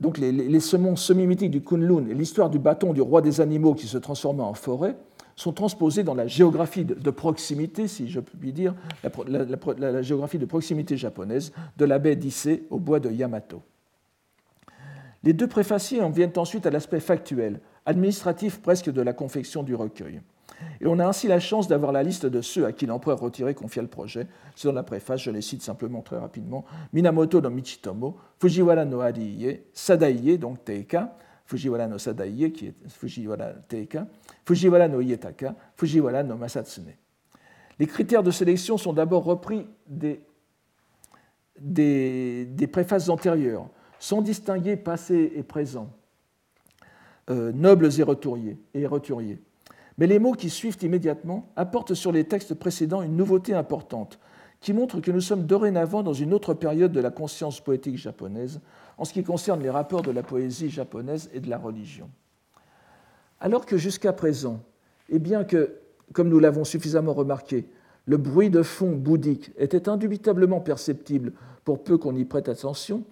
[0.00, 3.86] Donc les, les, semi-mythiques du Kunlun et l'histoire du bâton du roi des animaux qui
[3.86, 4.94] se transforma en forêt
[5.34, 8.74] sont transposés dans la géographie de, proximité, si je puis dire,
[9.26, 9.44] la,
[9.78, 13.62] la géographie de proximité japonaise de la baie d'Issé au bois de Yamato.
[15.24, 19.74] Les deux préfaciers en viennent ensuite à l'aspect factuel, administratif presque de la confection du
[19.74, 20.20] recueil.
[20.82, 23.54] Et on a ainsi la chance d'avoir la liste de ceux à qui l'empereur retiré
[23.54, 24.26] confia le projet.
[24.54, 26.66] C'est la préface, je les cite simplement très rapidement.
[26.92, 33.54] Minamoto no Michitomo, Fujiwara no Ariie, Sadaiye, donc Teika, Fujiwara no Sadaiye, qui est Fujiwara
[33.66, 34.06] Teika,
[34.44, 36.92] Fujiwara no Ietaka, Fujiwara no Masatsune.
[37.78, 40.20] Les critères de sélection sont d'abord repris des
[42.70, 43.68] préfaces antérieures
[44.04, 45.88] sont distingués passé et présent,
[47.30, 49.38] euh, nobles et roturiers, et roturiers.
[49.96, 54.18] Mais les mots qui suivent immédiatement apportent sur les textes précédents une nouveauté importante,
[54.60, 58.60] qui montre que nous sommes dorénavant dans une autre période de la conscience poétique japonaise,
[58.98, 62.10] en ce qui concerne les rapports de la poésie japonaise et de la religion.
[63.40, 64.60] Alors que jusqu'à présent,
[65.08, 65.76] et bien que,
[66.12, 67.66] comme nous l'avons suffisamment remarqué,
[68.04, 71.32] le bruit de fond bouddhique était indubitablement perceptible
[71.64, 73.04] pour peu qu'on y prête attention,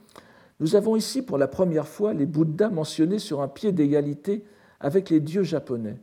[0.63, 4.45] nous avons ici pour la première fois les Bouddhas mentionnés sur un pied d'égalité
[4.79, 5.97] avec les dieux japonais.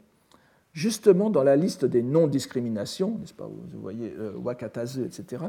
[0.73, 5.45] Justement dans la liste des non-discriminations, n'est-ce pas, vous voyez euh, Wakatazu, etc.,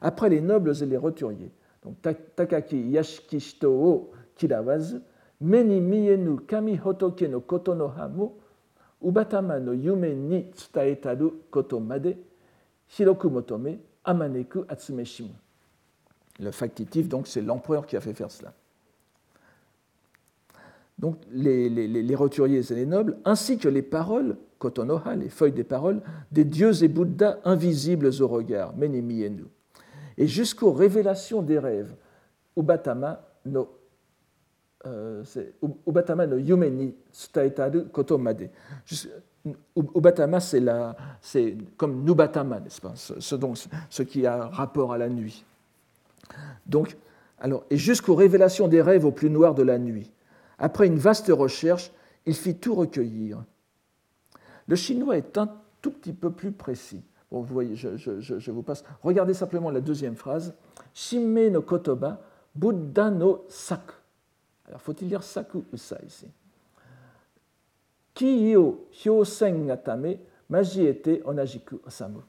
[0.00, 1.52] après les nobles et les roturiers.
[1.84, 1.96] Donc
[2.34, 5.00] Takaki Yashiki Shito Kirawazu,
[5.42, 8.30] Meni Mienu Kami Hotoke no Koto no Hamu,
[9.02, 11.82] Ubatama no Yume ni Tsutaetaru Koto
[12.88, 15.43] Hiroku Motome, Amaneku Atsumeshimu.
[16.40, 18.52] Le factitif, donc, c'est l'empereur qui a fait faire cela.
[20.98, 26.00] Donc, les, roturiers et les nobles, ainsi que les paroles, kotonoha, les feuilles des paroles,
[26.30, 29.24] des dieux et bouddhas invisibles au regard, menemi
[30.16, 31.94] Et jusqu'aux révélations des rêves,
[32.56, 33.68] ubatama no
[34.86, 35.24] euh,
[35.86, 38.50] Ubatama no Yumeni Tsutaetaru Kotomade.
[39.74, 42.92] Ubatama, c'est comme Nubatama, n'est-ce pas?
[42.94, 45.44] Ce, donc, ce qui a rapport à la nuit.
[46.66, 46.96] Donc,
[47.38, 50.10] alors, et jusqu'aux révélations des rêves au plus noir de la nuit.
[50.58, 51.90] Après une vaste recherche,
[52.26, 53.44] il fit tout recueillir.
[54.66, 55.50] Le chinois est un
[55.82, 57.02] tout petit peu plus précis.
[57.30, 58.84] Bon, vous voyez, je, vous passe.
[59.02, 60.54] Regardez simplement la deuxième phrase.
[60.94, 62.22] Shimme no kotoba,
[62.54, 63.94] Buddha no saku.
[64.66, 66.28] Alors, faut-il dire saku ou ça ici?
[68.14, 72.22] Ki yo hyosen gatame, majiete onajiku osamu.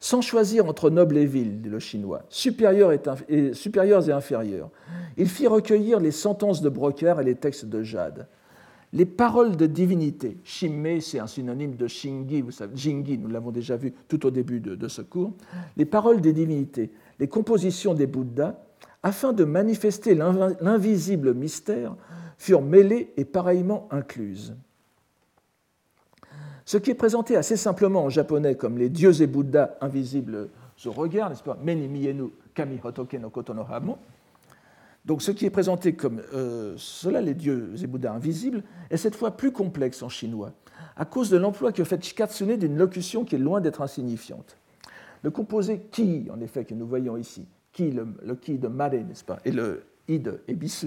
[0.00, 4.70] Sans choisir entre nobles et dit le chinois, supérieurs et, inférieurs.
[5.18, 8.26] Il fit recueillir les sentences de Broker et les textes de Jade.
[8.92, 13.52] Les paroles de divinité, Shimme, c'est un synonyme de Shingi, vous savez, Jingi, nous l'avons
[13.52, 15.32] déjà vu tout au début de, ce cours.
[15.76, 18.58] Les paroles des divinités, les compositions des Bouddhas,
[19.02, 21.94] afin de manifester l'invisible mystère,
[22.36, 24.56] furent mêlées et pareillement incluses.
[26.70, 30.50] Ce qui est présenté assez simplement en japonais comme les dieux et Bouddhas invisibles
[30.86, 31.58] au regard, n'est-ce pas?
[31.60, 33.98] Meni mienu kami hotoke no koto no hamo.
[35.04, 39.16] Donc ce qui est présenté comme euh, cela, les dieux et Bouddhas invisibles, est cette
[39.16, 40.52] fois plus complexe en chinois,
[40.96, 44.56] à cause de l'emploi que fait Shikatsune d'une locution qui est loin d'être insignifiante.
[45.24, 48.92] Le composé ki, en effet, que nous voyons ici, ki, le, le ki de mare,
[48.92, 50.86] n'est-ce pas, et le i de ebisu,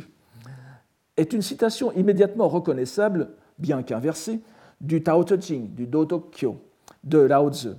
[1.17, 4.39] est une citation immédiatement reconnaissable, bien qu'inversée,
[4.81, 6.57] du Tao Te Ching, du Dodo Kyo,
[7.03, 7.69] de Lao Tzu,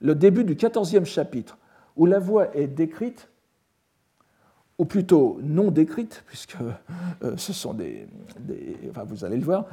[0.00, 1.58] le début du 14e chapitre,
[1.96, 3.28] où la voix est décrite,
[4.78, 6.56] ou plutôt non décrite, puisque
[7.22, 8.06] euh, ce sont des,
[8.88, 9.66] enfin vous allez le voir,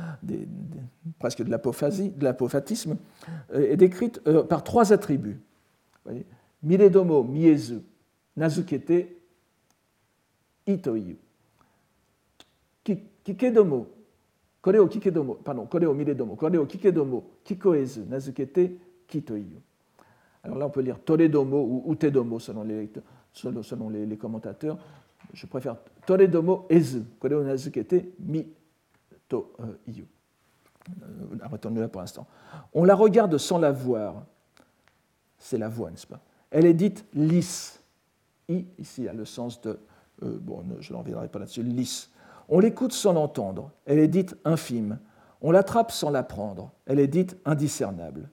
[1.17, 2.97] presque de l'apophatisme,
[3.53, 5.39] euh, est décrite euh, par trois attributs.
[6.61, 7.79] Miredomo miezu,
[8.35, 9.07] nazukete,
[10.65, 11.17] itoyu.
[12.83, 13.87] Kikedomo,
[14.67, 18.71] kore o kikedomo, pardon, kore o miredomo, kore o kikedomo, kikoezu, nazukete,
[19.07, 19.61] kitoyu.
[20.43, 22.89] Alors là, on peut lire Toledomo ou Utedomo selon les,
[23.33, 24.77] selon les, commentateurs.
[25.33, 28.45] Je préfère Toledomo Ezu, Koreo Nazukete Mi
[29.29, 29.53] To
[29.87, 30.05] Iyu.
[30.89, 32.27] Euh, arrêtons-nous là pour l'instant.
[32.73, 34.25] On la regarde sans la voir.
[35.37, 36.19] C'est la voix, n'est-ce pas?
[36.51, 37.81] Elle est dite lisse.
[38.49, 39.79] I, ici, a le sens de.
[40.23, 42.09] Euh, bon, je n'en reviendrai pas là-dessus, lisse.
[42.49, 43.71] On l'écoute sans l'entendre.
[43.85, 44.99] Elle est dite infime.
[45.41, 46.71] On l'attrape sans la prendre.
[46.85, 48.29] Elle est dite indiscernable.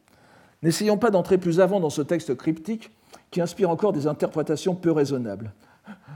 [0.63, 2.91] N'essayons pas d'entrer plus avant dans ce texte cryptique
[3.31, 5.53] qui inspire encore des interprétations peu raisonnables.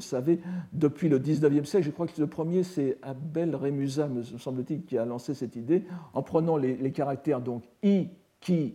[0.00, 0.40] savez,
[0.72, 4.98] depuis le 19e siècle, je crois que le premier, c'est Abel Remusa, me semble-t-il, qui
[4.98, 8.08] a lancé cette idée, en prenant les, caractères donc i,
[8.40, 8.74] ki,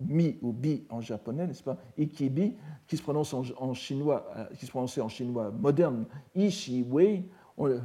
[0.00, 2.54] mi ou bi en japonais, n'est-ce pas Ikibi,
[2.86, 7.28] qui se prononce en, chinois, euh, qui se prononçait en chinois moderne, ishi wei,
[7.60, 7.78] euh,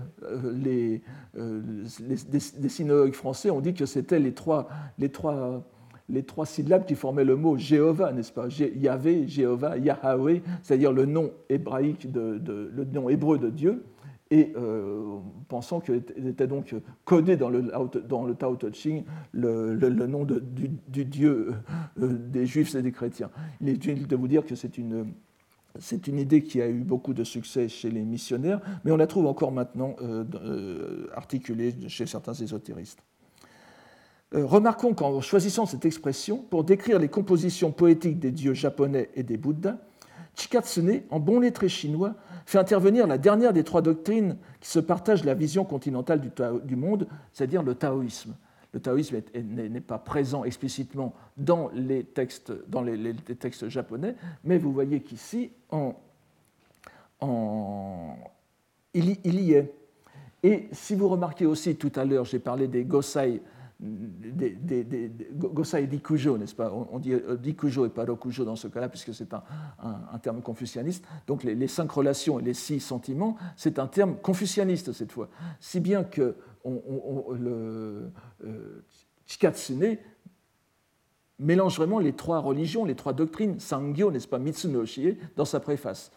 [0.53, 1.01] les,
[1.37, 1.61] euh,
[2.07, 5.63] les, sinologues français ont dit que c'était les trois, les, trois,
[6.07, 11.05] les trois syllabes qui formaient le mot Jéhovah, n'est-ce pas Yahvé, Jéhovah, Yahweh, c'est-à-dire le
[11.05, 13.83] nom hébraïque, de, le nom hébreu de Dieu,
[14.35, 21.05] et euh, pensant qu'il était donc codé dans le, Tao Te Ching le, nom du,
[21.05, 21.53] Dieu
[21.97, 23.29] des Juifs et des chrétiens.
[23.61, 25.05] Il est utile de vous dire que c'est une
[25.79, 29.07] c'est une idée qui a eu beaucoup de succès chez les missionnaires, mais on la
[29.07, 32.99] trouve encore maintenant euh, euh, articulée chez certains ésotéristes.
[34.33, 39.23] Euh, remarquons qu'en choisissant cette expression pour décrire les compositions poétiques des dieux japonais et
[39.23, 39.77] des Bouddhas,
[40.35, 42.13] Chikatsune, en bon lettré chinois,
[42.45, 46.21] fait intervenir la dernière des trois doctrines qui se partagent la vision continentale
[46.63, 48.35] du monde, c'est-à-dire le taoïsme
[48.75, 54.73] le taoïsme n'est pas présent explicitement dans les textes, dans les, textes japonais, mais vous
[54.73, 55.49] voyez qu'ici,
[58.93, 59.73] il, y est.
[60.43, 63.41] Et si vous remarquez aussi tout à l'heure, j'ai parlé des Gosai,
[63.79, 66.71] des, Gosai Dikujo, n'est-ce pas?
[66.71, 71.05] On, dit euh, Dikujo et pas Rokujo dans ce cas-là, puisque c'est un, terme confucianiste.
[71.27, 75.29] Donc les, cinq relations et les six sentiments, c'est un terme confucianiste cette fois.
[75.59, 76.35] Si bien que
[76.65, 78.11] le
[78.43, 78.81] euh,
[79.25, 79.97] Chikatsune
[81.39, 86.11] mélange vraiment les trois religions, les trois doctrines, Sangyo, n'est-ce pas, Mitsunoshie, dans sa préface.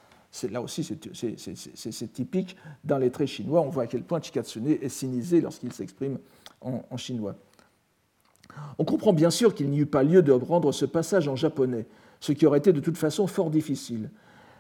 [0.51, 3.63] Là aussi, c'est typique dans les traits chinois.
[3.63, 6.19] On voit à quel point Chikatsune est sinisé lorsqu'il s'exprime
[6.61, 7.35] en, chinois.
[8.79, 11.87] On comprend bien sûr qu'il n'y eut pas lieu de rendre ce passage en japonais,
[12.21, 14.11] ce qui aurait été de toute façon fort difficile.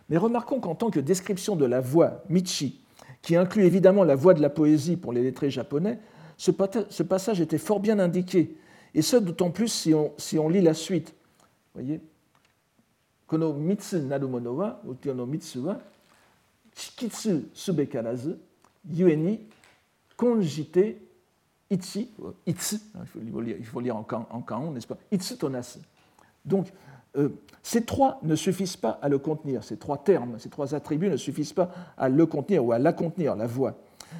[0.08, 2.80] Mais remarquons qu'en tant que description de la voix, Michi,
[3.22, 5.98] qui inclut évidemment la voix de la poésie pour les lettrés japonais,
[6.36, 8.56] ce passage était fort bien indiqué,
[8.94, 11.14] et ce d'autant plus si on, lit la suite.
[11.74, 12.00] Voyez
[13.26, 14.80] Kono mitsu narumono wa,
[15.26, 15.60] mitsu
[17.52, 18.36] subekarazu,
[18.90, 19.40] yueni,
[20.16, 20.96] konjite,
[21.70, 22.06] il
[23.30, 24.96] faut lire, il faut lire en, en n'est-ce pas?
[25.10, 25.80] Itsu tonasu.
[26.44, 26.72] Donc,
[27.16, 27.28] euh,
[27.62, 31.16] ces trois ne suffisent pas à le contenir, ces trois termes, ces trois attributs ne
[31.16, 33.74] suffisent pas à le contenir ou à la contenir, la voix.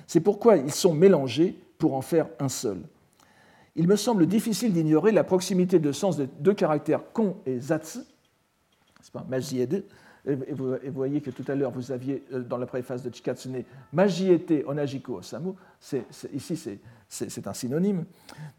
[0.06, 2.78] C'est pourquoi ils sont mélangés pour en faire un seul.
[3.76, 8.00] Il me semble difficile d'ignorer la proximité de sens des deux caractères kon et zatsu,
[9.12, 9.84] pas, majiede.
[10.28, 13.64] Et vous, voyez que tout à l'heure, vous aviez euh, dans la préface de Chikatsune
[13.94, 15.52] Majiete Onajiko Osamu.
[16.34, 18.04] ici, c'est un synonyme.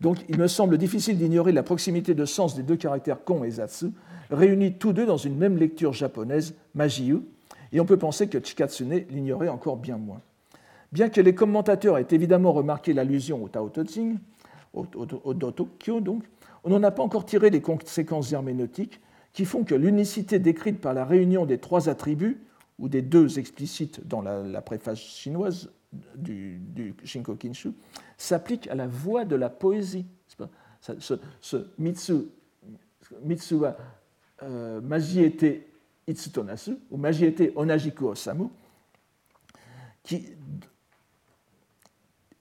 [0.02, 3.52] Donc, il me semble difficile d'ignorer la proximité de sens des deux caractères kon et
[3.52, 3.92] zatsu,
[4.32, 7.22] réunis tous deux dans une même lecture japonaise, Majiu,
[7.72, 10.22] et on peut penser que Chikatsune l'ignorait encore bien moins.
[10.92, 14.18] Bien que les commentateurs aient évidemment remarqué l'allusion au Tao Ching,
[14.74, 16.24] au, au, Dotokyo donc,
[16.64, 19.00] on n'en a pas encore tiré les conséquences herméneutiques
[19.40, 22.42] qui font que l'unicité décrite par la réunion des trois attributs,
[22.78, 25.72] ou des deux explicites dans la, préface chinoise
[26.18, 27.72] du, Shinko Kinshu,
[28.18, 30.06] s'applique à la voix de la poésie.
[30.82, 32.26] Ce, Mitsu,
[33.24, 33.78] Mitsuwa
[34.44, 35.68] euh, Majiete
[36.06, 38.50] Itsutonasu, ou Majiete Onajiku Osamu,
[40.04, 40.34] qui,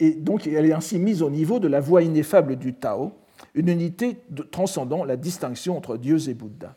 [0.01, 3.13] et donc elle est ainsi mise au niveau de la voix ineffable du Tao,
[3.55, 4.21] une unité
[4.51, 6.77] transcendant la distinction entre Dieu et Bouddha.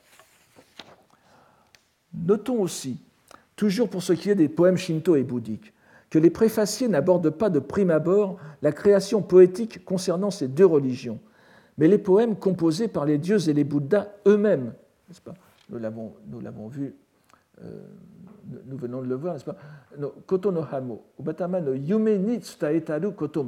[2.14, 2.97] Notons aussi,
[3.55, 5.74] toujours pour ce qui est des poèmes shinto et bouddhiques,
[6.09, 11.20] que les préfaciers n'abordent pas de prime abord la création poétique concernant ces deux religions,
[11.78, 14.74] mais les poèmes composés par les dieux et les Bouddhas eux-mêmes.
[15.70, 16.93] Nous l'avons vu,
[17.64, 17.72] euh,
[18.66, 19.55] nous venons de le voir, n'est-ce pas?
[20.26, 23.45] Koto no hamo, ubatama no yume ni tsutaetaru koto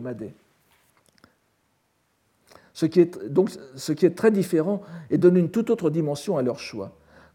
[2.74, 3.02] ce qui
[4.06, 6.92] est très différent et donne une toute autre dimension à leur choix.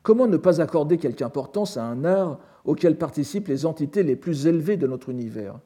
[0.09, 4.47] Comment ne pas accorder quelque importance à un art auquel participent les entités les plus
[4.47, 5.61] élevées de notre univers?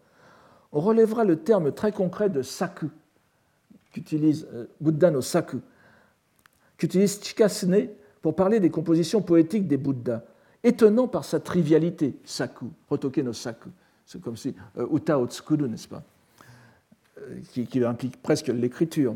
[0.73, 2.91] On relèvera le terme très concret de saku,
[3.93, 5.59] qu'utilise euh, Buddha no saku,
[6.77, 7.87] qu'utilise Chikasne
[8.21, 10.25] pour parler des compositions poétiques des Bouddhas,
[10.65, 13.69] étonnant par sa trivialité, saku, Hotoke no saku.
[14.05, 16.03] C'est comme si euh, uta otsukuru, n'est-ce pas?
[17.21, 19.15] Euh, qui implique presque l'écriture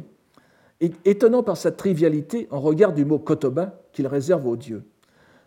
[1.05, 4.85] étonnant par sa trivialité en regard du mot kotoba qu'il réserve aux dieux.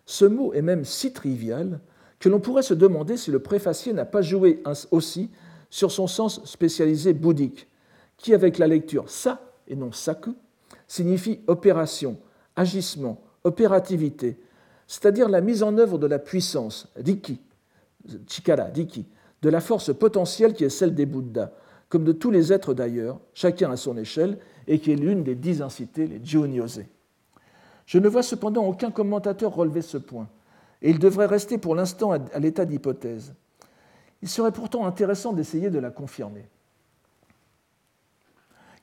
[0.10, 1.80] Ce mot est même si trivial
[2.18, 5.30] que l'on pourrait se demander si le préfacier n'a pas joué aussi
[5.70, 7.68] sur son sens spécialisé bouddhique,
[8.18, 10.34] qui, avec la lecture sa et non saku,
[10.88, 12.18] signifie opération,
[12.56, 14.40] agissement, opérativité,
[14.88, 17.40] c'est-à-dire la mise en œuvre de la puissance, riki,
[18.26, 19.06] chikara, riki,
[19.44, 21.52] de la force potentielle qui est celle des Bouddhas,
[21.88, 25.36] comme de tous les êtres d'ailleurs, chacun à son échelle, et qui est l'une des
[25.36, 26.82] dix incités, les Jionyose.
[27.90, 30.28] Je ne vois cependant aucun commentateur relever ce point,
[30.84, 33.34] et il devrait rester pour l'instant à l'état d'hypothèse.
[34.22, 36.46] Il serait pourtant intéressant d'essayer de la confirmer.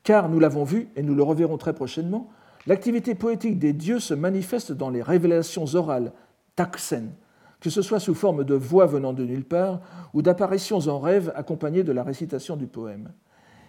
[0.03, 2.29] Car, nous l'avons vu, et nous le reverrons très prochainement,
[2.65, 6.11] l'activité poétique des dieux se manifeste dans les révélations orales,
[6.57, 7.13] taksen,
[7.61, 9.79] que ce soit sous forme de voix venant de nulle part
[10.13, 13.13] ou d'apparitions en rêve accompagnées de la récitation du poème.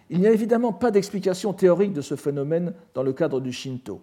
[0.09, 4.01] Il n'y a évidemment pas d'explication théorique de ce phénomène dans le cadre du Shinto,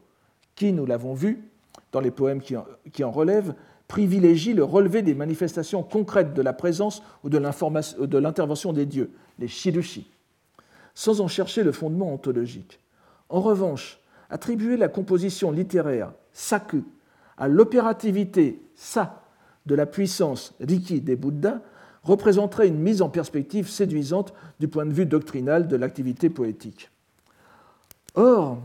[0.57, 1.45] qui, nous l'avons vu,
[1.93, 3.55] dans les poèmes qui en, relèvent,
[3.87, 9.47] privilégie le relevé des manifestations concrètes de la présence ou de l'intervention des dieux, les
[9.47, 10.11] shirushi,
[10.95, 12.81] sans en chercher le fondement ontologique.
[13.29, 16.85] En revanche, attribuer la composition littéraire saku
[17.37, 19.23] à l'opérativité sa
[19.67, 21.61] de la puissance riki des Bouddhas
[22.03, 26.91] représenterait une mise en perspective séduisante du point de vue doctrinal de l'activité poétique.
[28.15, 28.59] Or,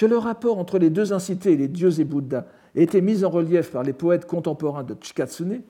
[0.00, 3.28] que le rapport entre les deux incités, les dieux et Bouddha, ait été mis en
[3.28, 5.60] relief par les poètes contemporains de Chikatsune,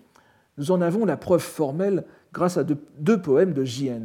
[0.57, 4.03] nous en avons la preuve formelle grâce à deux poèmes de Jien.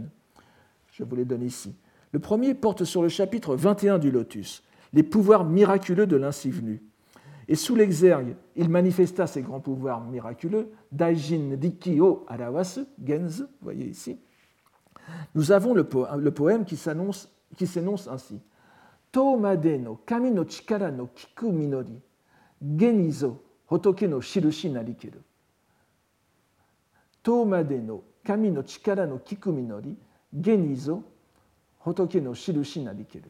[0.93, 1.76] Je vous les donne ici.
[2.11, 4.63] Le premier porte sur le chapitre 21 du Lotus,
[4.93, 6.82] les pouvoirs miraculeux de l'ainsi venu.
[7.47, 14.17] Et sous l'exergue, il manifesta ses grands pouvoirs miraculeux, Daijin Rikio Arawasu, vous voyez ici.
[15.36, 17.30] Nous avons le, poème qui s'énonce
[18.07, 18.39] ainsi.
[19.16, 22.01] Tomade no kami no chikara no kiku minori,
[22.61, 23.39] genizo
[23.70, 25.22] hotoke no shirushi narikeru.
[27.24, 29.95] Tomade no kami no chikara no kiku minori,
[30.34, 31.01] genizo
[31.86, 33.30] hotoke no shirushi narikeru.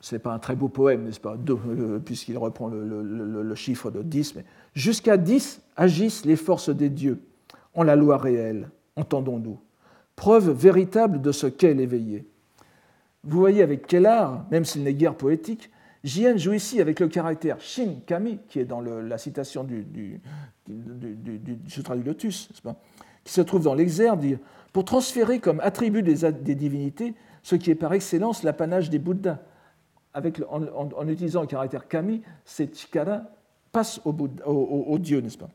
[0.00, 4.02] ce n'est pas un très beau poème, n'est-ce pas, euh, puisqu'il reprend le, chiffre de
[4.02, 7.20] 10, mais jusqu'à 10 agissent les forces des dieux
[7.74, 9.58] en la loi réelle, entendons-nous,
[10.16, 12.26] preuve véritable de ce qu'est l'éveillé.
[13.24, 15.70] Vous voyez avec quel art, même s'il n'est guère poétique,
[16.04, 20.20] Jien joue ici avec le caractère Shin Kami, qui est dans la citation du,
[21.66, 22.48] Sutra du Lotus,
[23.24, 24.38] qui se trouve dans l'exergue,
[24.72, 29.38] pour transférer comme attribut des, divinités ce qui est par excellence l'apanage des Bouddhas,
[30.14, 33.22] en, utilisant le caractère kami, cette chikara
[33.72, 35.50] passe au, dieu, n'est-ce pas.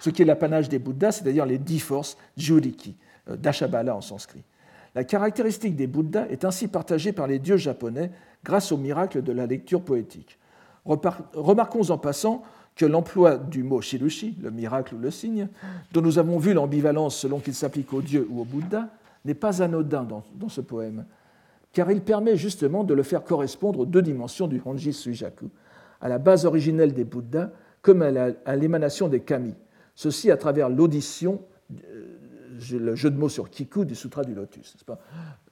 [0.00, 2.96] Ce qui est l'apanage des Bouddhas, c'est-à-dire les dix forces juriki,
[3.36, 4.42] d'Ashabala en sanskrit.
[4.94, 8.10] La caractéristique des Bouddhas est ainsi partagée par les dieux japonais
[8.44, 10.38] grâce au miracle de la lecture poétique.
[10.84, 12.42] Remarquons en passant
[12.74, 15.48] que l'emploi du mot shirushi, le miracle ou le signe,
[15.92, 18.88] dont nous avons vu l'ambivalence selon qu'il s'applique aux dieux ou aux Bouddhas,
[19.24, 21.04] n'est pas anodin dans ce poème
[21.72, 25.48] car il permet justement de le faire correspondre aux deux dimensions du Honji Suijaku,
[26.00, 27.50] à la base originelle des Bouddhas
[27.82, 29.54] comme à l'émanation des kami,
[29.94, 31.40] ceci à travers l'audition,
[31.72, 32.17] euh,
[32.72, 34.76] le jeu de mots sur kiku du Sutra du Lotus.
[34.84, 34.98] Pas?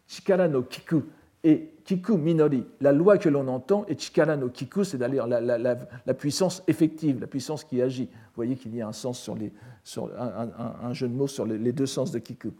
[0.06, 1.02] Chikara no kiku
[1.46, 6.14] et Kiku Minori, la loi que l'on entend, et Chikara no Kiku, c'est d'ailleurs la,
[6.14, 8.06] puissance effective, la puissance qui agit.
[8.06, 9.52] Vous voyez qu'il y a un, sens sur les,
[9.84, 12.50] sur un, jeu de mots sur les, deux sens de Kiku.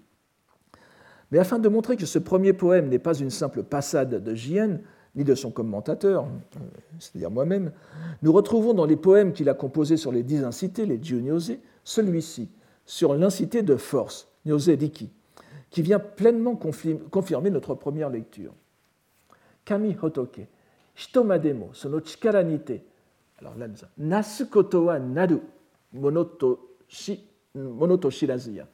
[1.32, 4.78] Mais afin de montrer que ce premier poème n'est pas une simple passade de Jien,
[5.16, 6.26] ni de son commentateur,
[6.56, 6.60] euh,
[7.00, 7.72] c'est-à-dire moi-même,
[8.22, 12.50] nous retrouvons dans les poèmes qu'il a composés sur les dix incités, les Nyose, celui-ci,
[12.84, 15.10] sur l'incité de force, Nyose Riki,
[15.68, 18.54] qui vient pleinement confirmer notre première lecture.
[19.64, 20.46] Kami Hotoke,
[20.96, 22.80] Hitomademo, sono chikara nite.
[23.38, 23.66] Alors là,
[23.98, 25.40] Nasu koto wa naru,
[25.92, 27.20] monoto, shi,
[27.54, 28.66] monoto shirazuya.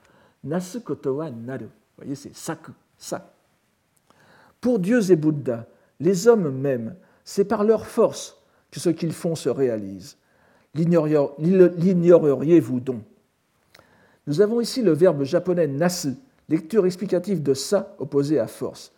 [0.45, 1.65] Nasu wa naru.
[1.65, 3.35] Vous voyez, c'est saku, ça.
[4.61, 5.67] Pour Dieu et Bouddha,
[5.99, 6.95] les hommes même,
[7.25, 10.17] c'est par leur force que ce qu'ils font se réalise.
[10.75, 13.03] L'ignoreriez-vous donc?
[14.27, 16.15] Nous avons ici le verbe japonais nasu,
[16.49, 18.93] lecture explicative de sa opposé à force.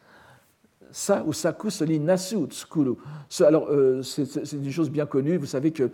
[0.90, 2.94] Sa ou saku se lit nasu ou tsukuru.
[3.40, 5.38] Alors, euh, c'est une chose bien connue.
[5.38, 5.90] Vous savez que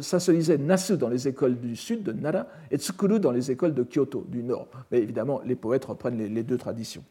[0.00, 3.52] ça se lisait nasu dans les écoles du sud de Nara et tsukuru dans les
[3.52, 4.66] écoles de Kyoto, du nord.
[4.90, 7.04] Mais évidemment, les poètes reprennent les deux traditions.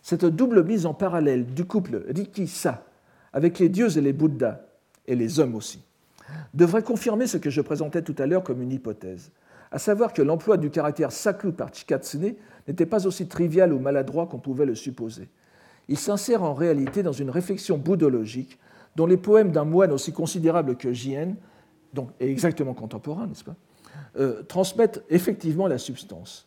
[0.00, 2.84] Cette double mise en parallèle du couple Riki-Sa
[3.32, 4.60] avec les dieux et les Bouddhas,
[5.06, 5.82] et les hommes aussi,
[6.54, 9.32] devrait confirmer ce que je présentais tout à l'heure comme une hypothèse,
[9.74, 12.36] à savoir que l'emploi du caractère saku par Chikatsune
[12.68, 15.28] n'était pas aussi trivial ou maladroit qu'on pouvait le supposer.
[15.88, 18.60] Il s'insère en réalité dans une réflexion bouddhologique
[18.94, 21.34] dont les poèmes d'un moine aussi considérable que Jien,
[21.92, 23.56] donc exactement contemporain, n'est-ce pas,
[24.16, 26.46] euh, transmettent effectivement la substance.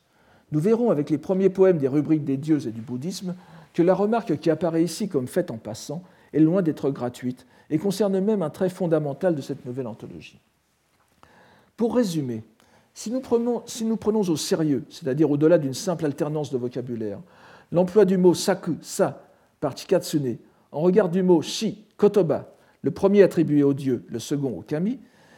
[0.53, 3.35] Nous verrons avec les premiers poèmes des rubriques des dieux et du bouddhisme
[3.73, 6.01] que la remarque qui apparaît ici comme faite en passant
[6.31, 10.39] est loin d'être gratuite et concerne même un trait fondamental de cette nouvelle anthologie.
[11.75, 12.41] Pour résumer,
[12.97, 17.19] si nous prenons, au sérieux, c'est-à-dire au-delà d'une simple alternance de vocabulaire,
[17.71, 19.21] l'emploi du mot saku, sa,
[19.59, 20.37] par Chikatsune,
[20.71, 24.97] en regard du mot shi, kotoba, le premier attribué au dieu, le second au kami,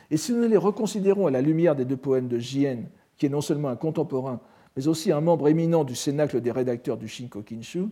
[0.09, 2.77] et si nous les reconsidérons à la lumière des deux poèmes de Jien,
[3.17, 4.39] qui est non seulement un contemporain,
[4.77, 7.87] mais aussi un membre éminent du cénacle des rédacteurs du Shinko Kinshu,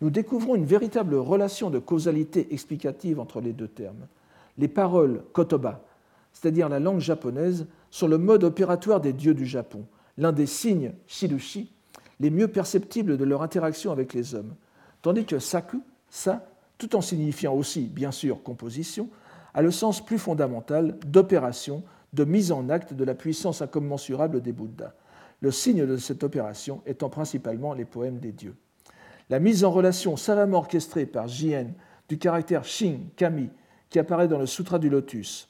[0.00, 4.06] nous découvrons une véritable relation de causalité explicative entre les deux termes.
[4.58, 5.82] Les paroles kotoba,
[6.40, 9.84] c'est-à-dire la langue japonaise, sont le mode opératoire des dieux du Japon,
[10.16, 11.72] l'un des signes shirushi
[12.20, 14.54] les mieux perceptibles de leur interaction avec les hommes,
[15.02, 15.80] tandis que saku,
[16.10, 16.44] sa,
[16.76, 19.08] tout en signifiant aussi, bien sûr, composition,
[19.54, 24.52] a le sens plus fondamental d'opération, de mise en acte de la puissance incommensurable des
[24.52, 24.94] Bouddhas
[25.40, 28.56] le signe de cette opération étant principalement les poèmes des dieux.
[29.30, 31.68] La mise en relation savamment orchestrée par Jien
[32.08, 33.50] du caractère Shin, Kami,
[33.90, 35.48] qui apparaît dans le Sutra du Lotus,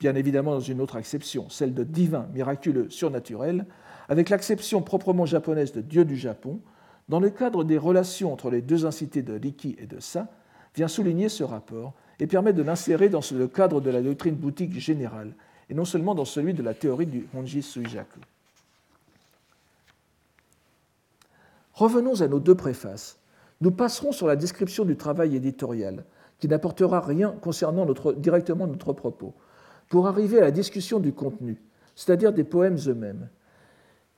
[0.00, 3.66] bien évidemment dans une autre acception, celle de divin, miraculeux, surnaturel,
[4.08, 6.60] avec l'acception proprement japonaise de Dieu du Japon,
[7.08, 10.28] dans le cadre des relations entre les deux incités de Riki et de Sa,
[10.74, 14.78] vient souligner ce rapport et permet de l'insérer dans le cadre de la doctrine bouddhique
[14.78, 15.34] générale,
[15.68, 18.20] et non seulement dans celui de la théorie du Honji Suijaku.
[21.72, 23.18] Revenons à nos deux préfaces.
[23.60, 26.04] Nous passerons sur la description du travail éditorial,
[26.38, 27.86] qui n'apportera rien concernant
[28.16, 29.34] directement notre propos,
[29.88, 31.62] pour arriver à la discussion du contenu,
[31.94, 33.28] c'est-à-dire des poèmes eux-mêmes.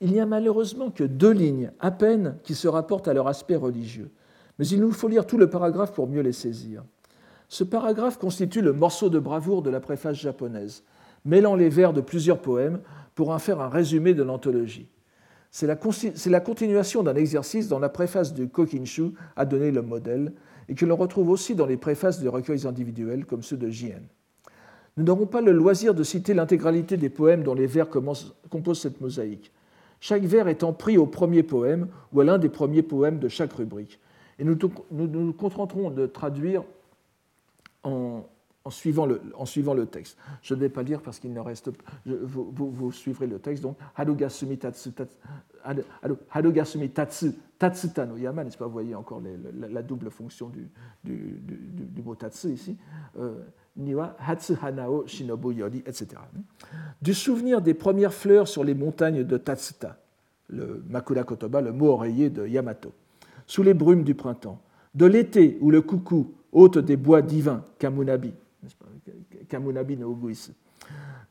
[0.01, 3.57] Il n'y a malheureusement que deux lignes, à peine, qui se rapportent à leur aspect
[3.57, 4.11] religieux,
[4.59, 6.85] mais il nous faut lire tout le paragraphe pour mieux les saisir.
[7.49, 10.85] Ce paragraphe constitue le morceau de bravoure de la préface japonaise,
[11.25, 12.81] mêlant les vers de plusieurs poèmes
[13.15, 14.89] pour en faire un résumé de l'anthologie.
[15.51, 20.35] C'est la, continuation d'un exercice dont la préface de Kokinshu a donné le modèle
[20.69, 24.03] et que l'on retrouve aussi dans les préfaces de recueils individuels comme ceux de Jien.
[24.99, 28.35] Nous n'aurons pas le loisir de citer l'intégralité des poèmes dont les vers composent
[28.81, 29.53] cette mosaïque,
[30.01, 33.53] chaque vers étant pris au premier poème ou à l'un des premiers poèmes de chaque
[33.53, 34.01] rubrique.
[34.41, 34.59] Et nous
[34.91, 36.65] nous, contenterons de traduire
[37.85, 38.25] en,
[38.71, 40.19] suivant, le, texte.
[40.43, 41.85] Je ne vais pas lire parce qu'il ne reste pas.
[42.05, 43.63] Vous, suivrez le texte.
[43.63, 44.91] Donc, Harugasumi Tatsu,
[47.57, 48.67] Tatsu, Yama, n'est-ce pas?
[48.67, 49.23] Vous voyez encore
[49.55, 50.51] la, double fonction
[51.05, 52.77] du, mot Tatsu ici.
[53.17, 53.45] Euh,
[53.77, 56.09] Niwa Hatsu Hanao Shinobu Yori, etc.
[57.01, 59.97] Du souvenir des premières fleurs sur les montagnes de Tatsuta,
[60.49, 62.93] le Makura Kotoba, le mot oreiller de Yamato,
[63.47, 64.61] sous les brumes du printemps,
[64.95, 68.33] de l'été où le coucou, hôte des bois divins, Kamunabi,
[69.49, 70.51] Kamunabi no Uguis,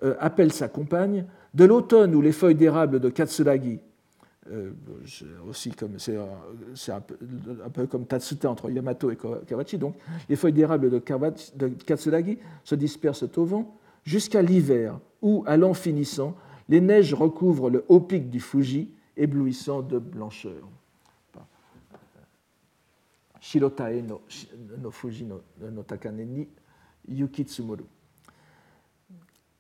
[0.03, 3.79] euh, appelle sa compagne, de l'automne où les feuilles d'érable de Katsuragi,
[4.52, 4.72] euh,
[5.48, 7.02] aussi comme c'est un,
[7.74, 9.95] peu comme Tatsuta entre Yamato et Kawachi, donc
[10.30, 11.02] les feuilles d'érable de,
[11.56, 16.36] de Katsuragi se dispersent au vent jusqu'à l'hiver où, à l'an finissant,
[16.70, 20.68] les neiges recouvrent le haut pic du Fuji, éblouissant de blancheur.
[23.39, 24.22] Shirotae no,
[24.80, 25.41] no Fuji no,
[25.72, 26.48] no Takane ni.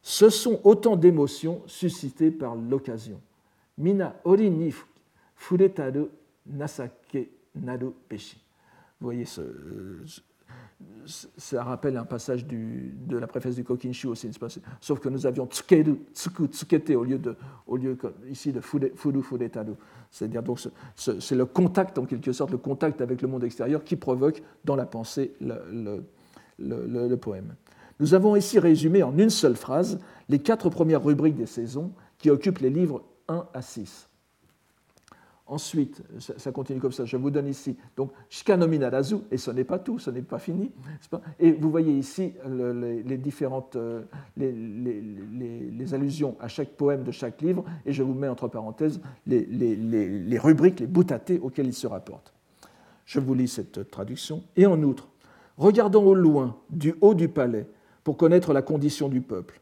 [0.01, 3.21] Ce sont autant d'émotions suscitées par l'occasion.
[3.77, 4.73] Mina ori ni
[5.35, 6.09] furetaru
[6.45, 8.41] nasake naru peshi.
[8.99, 9.25] Vous voyez,
[11.37, 14.31] ça rappelle un passage de la préface du Kokinshu aussi,
[14.81, 17.35] sauf que nous avions tsukeru, tsuku, tsukete au lieu, de,
[17.67, 17.97] au lieu
[18.27, 19.73] ici de furu, furetaru.
[20.09, 20.59] C'est-à-dire donc
[20.95, 24.75] c'est le contact, en quelque sorte, le contact avec le monde extérieur qui provoque dans
[24.75, 27.55] la pensée le poème.
[27.99, 29.99] Nous avons ici résumé en une seule phrase
[30.29, 34.09] les quatre premières rubriques des saisons qui occupent les livres 1 à 6.
[35.49, 39.63] Ensuite, ça continue comme ça, je vous donne ici, donc Shikanomi Narazu, et ce n'est
[39.63, 40.73] pas tout, ce n'est pas fini.
[41.39, 44.03] Et vous voyez ici les, différentes euh,
[45.93, 50.81] allusions à chaque poème de chaque livre, et je vous mets entre parenthèses les, rubriques,
[50.81, 52.33] les boutatés auxquelles il se rapporte.
[53.05, 54.43] Je vous lis cette traduction.
[54.57, 55.07] Et en outre,
[55.57, 57.67] regardons au loin, du haut du palais,
[58.03, 59.61] pour connaître la condition du peuple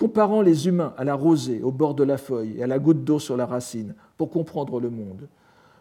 [0.00, 3.04] comparant les humains à la rosée au bord de la feuille et à la goutte
[3.04, 5.28] d'eau sur la racine pour comprendre le monde,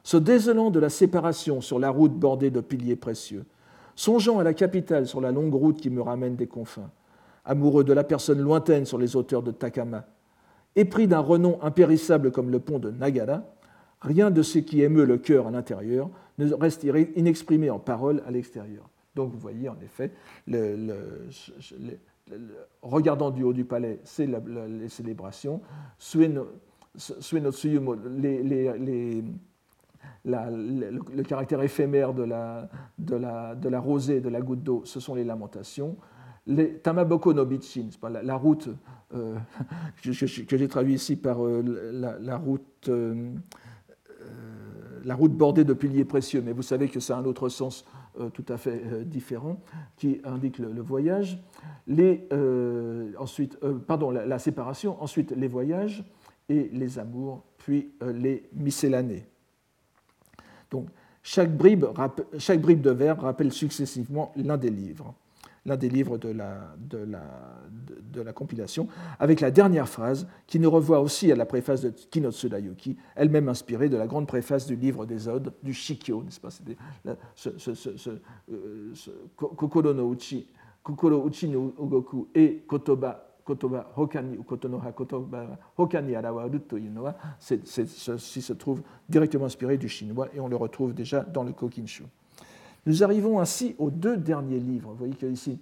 [0.03, 3.45] se désolant de la séparation sur la route bordée de piliers précieux,
[3.95, 6.91] songeant à la capitale sur la longue route qui me ramène des confins,
[7.45, 10.03] amoureux de la personne lointaine sur les hauteurs de Takama,
[10.75, 13.43] épris d'un renom impérissable comme le pont de Nagara,
[14.01, 16.09] rien de ce qui émeut le cœur à l'intérieur
[16.39, 18.89] ne reste inexprimé en paroles à l'extérieur.
[19.15, 20.11] Donc vous voyez en effet
[20.45, 20.93] le,
[22.81, 25.61] regardant du haut du palais, c'est les célébrations.
[25.97, 26.47] Sueno,
[28.17, 29.23] les,
[30.25, 35.97] le, caractère éphémère de la, rosée, de la goutte d'eau, ce sont les lamentations.
[36.83, 38.69] Tamaboko no Bichin, la, la route
[39.13, 39.35] euh,
[40.03, 40.11] que,
[40.57, 41.61] j'ai traduit ici par euh,
[42.19, 43.33] la, route, euh,
[45.03, 47.85] la route bordée de piliers précieux, mais vous savez que ça a un autre sens
[48.33, 49.59] tout à fait euh, différent
[49.97, 51.41] qui indique le, voyage.
[51.89, 53.57] Euh, ensuite,
[53.87, 56.03] pardon, la, séparation, ensuite les voyages
[56.49, 59.25] et les amours, puis les miscellanées.
[60.71, 60.87] Donc,
[61.21, 61.85] chaque bribe,
[62.37, 65.13] chaque bribe de vers rappelle successivement l'un des livres
[65.69, 67.23] l'un des livres de la, de, la,
[68.11, 68.87] de, la, compilation,
[69.19, 73.47] avec la dernière phrase qui nous revoit aussi à la préface de Kinotsu Dayuki, elle-même
[73.47, 76.49] inspirée de la grande préface du livre des Odes, du Shikyo, n'est-ce pas?
[76.49, 78.09] Ce, ce, ce,
[78.51, 78.93] euh,
[79.37, 80.47] Kokoro no Uchi,
[82.35, 83.89] et Kotoba kotoba
[87.39, 92.03] ceci se trouve directement inspiré du chinois et on le retrouve déjà dans le Kokinshu.
[92.89, 94.89] Nous arrivons ainsi aux deux derniers livres.
[94.89, 95.59] Vous voyez qu'ici,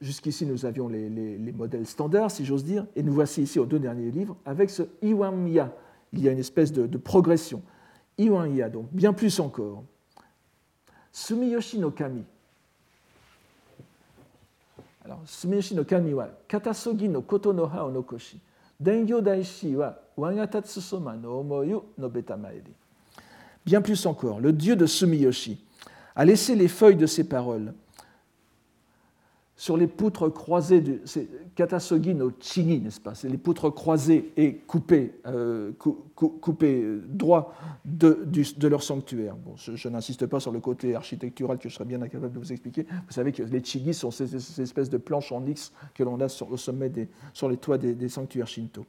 [0.00, 3.80] jusqu'ici, nous avions les, modèles standards, si j'ose dire, et nous voici ici aux deux
[3.80, 5.74] derniers livres avec ce Iwamiya.
[6.12, 7.64] Il y a une espèce de, progression.
[8.16, 9.82] Iwamiya, donc bien plus encore.
[11.10, 12.22] Sumiyoshi no Kami.
[15.04, 18.38] Alors, Sumiyoshi no Kami wa katasogi no koto no ha o nokoshi.
[18.78, 22.72] Dengyo daishi wa wagatatsusoma no omoyu no betamaeri.
[23.64, 25.64] Bien plus encore, le dieu de Sumiyoshi
[26.14, 27.74] a laissé les feuilles de ses paroles
[29.62, 33.14] sur les poutres croisées, de, c'est Katasogi no Chigi, n'est-ce pas?
[33.14, 37.54] C'est les poutres croisées et coupées, euh, coupées euh, droit
[37.84, 38.26] de,
[38.66, 39.36] leur sanctuaire.
[39.56, 42.86] Je, n'insiste pas sur le côté architectural que je serais bien incapable de vous expliquer.
[43.06, 46.28] Vous savez que les Chigi sont ces, espèces de planches en X que l'on a
[46.28, 46.48] sur,
[47.48, 48.84] les toits des sanctuaires Shinto.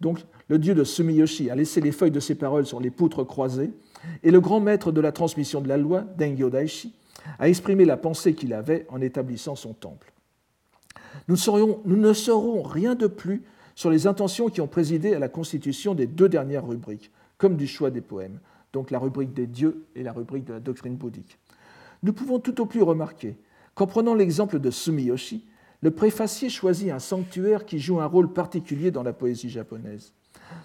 [0.00, 3.26] Donc, le dieu de Sumiyoshi a laissé les feuilles de ses paroles sur les poutres
[3.26, 3.72] croisées
[4.22, 6.94] et le grand maître de la transmission de la loi, Dengyo Daishi,
[7.38, 10.12] a exprimé la pensée qu'il avait en établissant son temple.
[11.26, 11.36] Nous,
[11.84, 13.42] nous, ne saurons rien de plus
[13.74, 17.66] sur les intentions qui ont présidé à la constitution des deux dernières rubriques, comme du
[17.66, 18.40] choix des poèmes,
[18.72, 21.38] donc la rubrique des dieux et la rubrique de la doctrine bouddhique.
[22.02, 23.36] Nous pouvons tout au plus remarquer
[23.74, 25.44] qu'en prenant l'exemple de Sumiyoshi,
[25.80, 30.12] le préfacier choisit un sanctuaire qui joue un rôle particulier dans la poésie japonaise,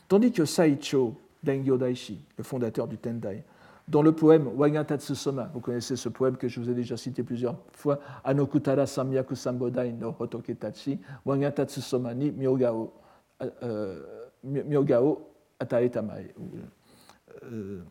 [0.07, 3.43] tandis que Saicho Dengyo Daishi, le fondateur du Tendai,
[3.87, 5.49] dans le poème Wagatatsu Soma.
[5.53, 9.91] Vous connaissez ce poème que je vous ai déjà cité plusieurs fois, Anokutara Samyaku Sambodai
[9.91, 12.93] no Hotoketachi, Wagatatsu Soma ni Myogao,
[13.41, 14.01] euh
[14.43, 15.29] Myogao
[15.59, 16.33] Ataetamae.
[17.43, 17.81] Euh,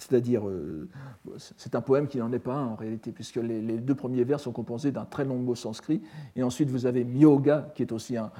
[0.00, 0.88] c'est-à-dire, euh,
[1.36, 4.40] c'est un poème qui n'en est pas un en réalité, puisque les, deux premiers vers
[4.40, 6.00] sont composés d'un très long mot sanskrit,
[6.34, 8.30] et ensuite vous avez myoga, qui est aussi un,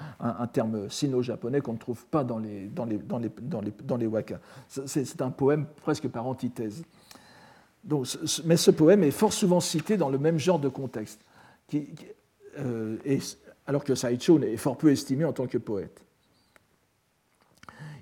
[0.53, 3.97] terme sino-japonais qu'on ne trouve pas dans les, dans les, dans les, dans les, dans
[3.97, 4.39] les wakas.
[4.69, 6.83] C'est un poème presque par antithèse.
[7.85, 8.07] Donc,
[8.47, 11.21] mais ce poème est fort souvent cité dans le même genre de contexte,
[12.59, 12.97] euh,
[13.67, 16.03] alors que Saicho est fort peu estimé en tant que poète.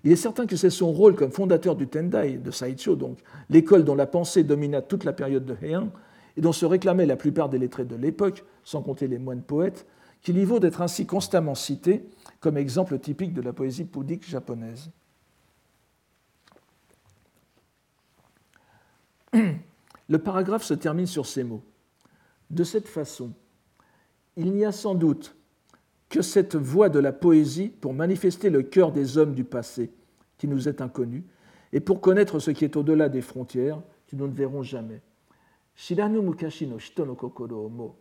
[0.05, 3.19] Il est certain que c'est son rôle comme fondateur du Tendai, de Saicho, donc
[3.51, 5.91] l'école dont la pensée domina toute la période de Heian
[6.37, 9.87] et dont se réclamaient la plupart des lettrés de l'époque, sans compter les moines poètes,
[10.23, 12.09] qu'il y vaut d'être ainsi constamment cité
[12.41, 14.91] comme exemple typique de la poésie bouddhique japonaise.
[20.09, 21.63] Le paragraphe se termine sur ces mots.
[22.51, 23.33] De cette façon,
[24.37, 25.37] il n'y a sans doute
[26.09, 29.91] que cette voie de la poésie pour manifester le cœur des hommes du passé,
[30.39, 31.25] qui nous est inconnu,
[31.73, 35.03] et pour connaître ce qui est au-delà des frontières, que nous ne verrons jamais.
[35.89, 37.97] Mukashi shito no.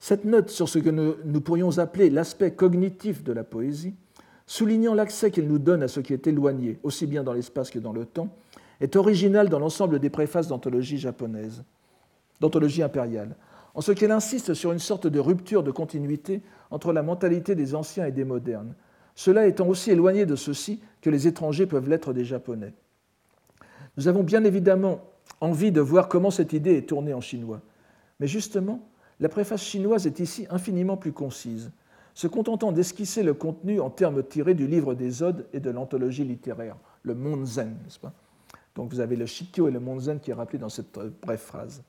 [0.00, 3.94] Cette note sur ce que nous pourrions appeler l'aspect cognitif de la poésie,
[4.48, 7.78] soulignant l'accès qu'elle nous donne à ce qui est éloigné, aussi bien dans l'espace que
[7.78, 8.34] dans le temps,
[8.80, 11.62] est originale dans l'ensemble des préfaces d'anthologie japonaise,
[12.40, 13.36] d'anthologie impériale,
[13.74, 16.40] en ce qu'elle insiste sur une sorte de rupture de continuité
[16.70, 18.74] entre la mentalité des anciens et des modernes,
[19.14, 22.72] cela étant aussi éloigné de ceux-ci que les étrangers peuvent l'être des Japonais.
[23.98, 25.00] Nous avons bien évidemment
[25.42, 27.60] envie de voir comment cette idée est tournée en chinois,
[28.18, 28.88] mais justement,
[29.20, 31.70] la préface chinoise est ici infiniment plus concise,
[32.18, 36.24] se contentant d'esquisser le contenu en termes tirés du livre des Odes et de l'anthologie
[36.24, 38.12] littéraire, le pas?
[38.74, 41.84] Donc vous avez le Shikyo et le Monzen qui est rappelé dans cette brève phrase.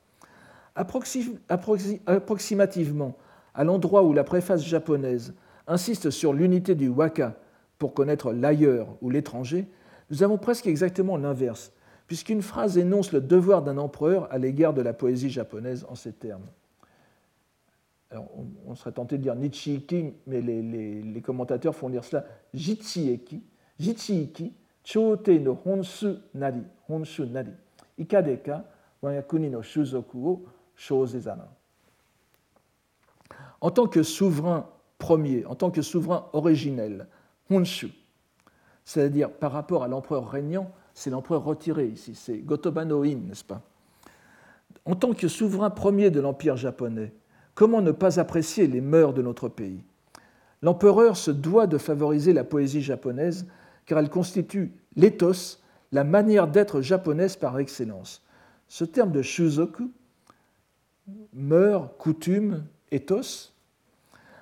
[0.75, 3.17] approximativement,
[3.55, 5.33] à l'endroit où la préface japonaise
[5.65, 7.33] insiste sur l'unité du waka
[7.79, 9.65] pour connaître l'ailleurs ou l'étranger,
[10.11, 11.71] nous avons presque exactement l'inverse,
[12.05, 16.13] puisqu'une phrase énonce le devoir d'un empereur à l'égard de la poésie japonaise en ces
[16.13, 16.45] termes
[18.65, 22.25] on, serait tenté de dire Nichiiki, mais les, commentateurs font lire cela.
[22.53, 23.43] Jichieki,
[23.79, 24.53] Jichiiki,
[24.83, 27.51] Chote no Honsu Nari, Honsu Nari,
[27.97, 28.65] Ikadeka,
[29.01, 30.45] Wayakuni no Shuzoku o.
[33.61, 37.07] En tant que souverain premier, en tant que souverain originel,
[37.49, 37.91] Honshu,
[38.85, 43.43] c'est-à-dire par rapport à l'empereur régnant, c'est l'empereur retiré ici, c'est Gotoba no In, n'est-ce
[43.43, 43.61] pas?
[44.85, 47.13] En tant que souverain premier de l'empire japonais,
[47.59, 49.83] Comment ne pas apprécier les mœurs de notre pays?
[50.61, 53.47] L'empereur se doit de favoriser la poésie japonaise
[53.85, 55.59] car elle constitue l'éthos,
[55.91, 58.23] la manière d'être japonaise par excellence.
[58.69, 59.91] Ce terme de shuzoku,
[61.33, 63.51] mœurs, coutumes, ethos,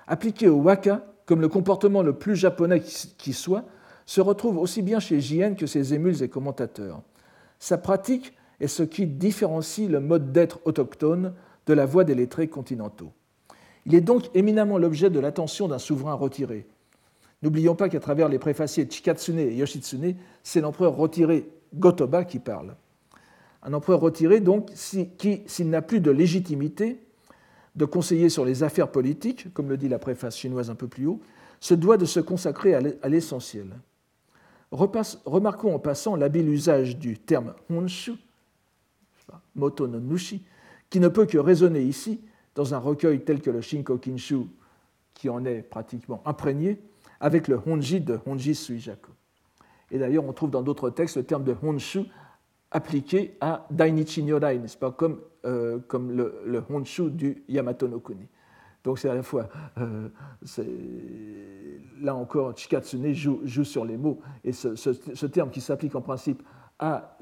[0.06, 3.64] appliqué au waka comme le comportement le plus japonais qui soit,
[4.06, 7.02] se retrouve aussi bien chez Jien que ses émules et commentateurs.
[7.58, 11.34] Sa pratique est ce qui différencie le mode d'être autochtone
[11.68, 13.12] de la voix des lettrés continentaux.
[13.86, 16.66] Il est donc éminemment l'objet de l'attention d'un souverain retiré.
[17.42, 22.74] N'oublions pas qu'à travers les préfaciers Chikatsune et Yoshitsune, c'est l'empereur retiré Gotoba qui parle.
[23.62, 24.72] Un empereur retiré, donc,
[25.18, 27.00] qui, s'il n'a plus de légitimité
[27.76, 31.06] de conseiller sur les affaires politiques, comme le dit la préface chinoise un peu plus
[31.06, 31.20] haut,
[31.60, 33.68] se doit de se consacrer à l'essentiel.
[34.70, 38.12] Remarquons en passant l'habile usage du terme honshu,
[39.54, 40.42] moto no nushi,
[40.90, 42.20] qui ne peut que résonner ici
[42.54, 44.46] dans un recueil tel que le Shinko Kinshu,
[45.14, 46.80] qui en est pratiquement imprégné,
[47.20, 49.10] avec le Honji de Honji Suijaku.
[49.90, 52.00] Et d'ailleurs, on trouve dans d'autres textes le terme de Honshu
[52.70, 58.26] appliqué à Dainichi Nyorai, n'est-ce pas, comme, euh, comme le, Honshu du Yamato no Kuni.
[58.84, 60.08] Donc c'est à la fois, euh,
[62.00, 66.00] là encore, Chikatsune joue, joue, sur les mots, et ce, ce terme qui s'applique en
[66.00, 66.42] principe
[66.78, 67.18] à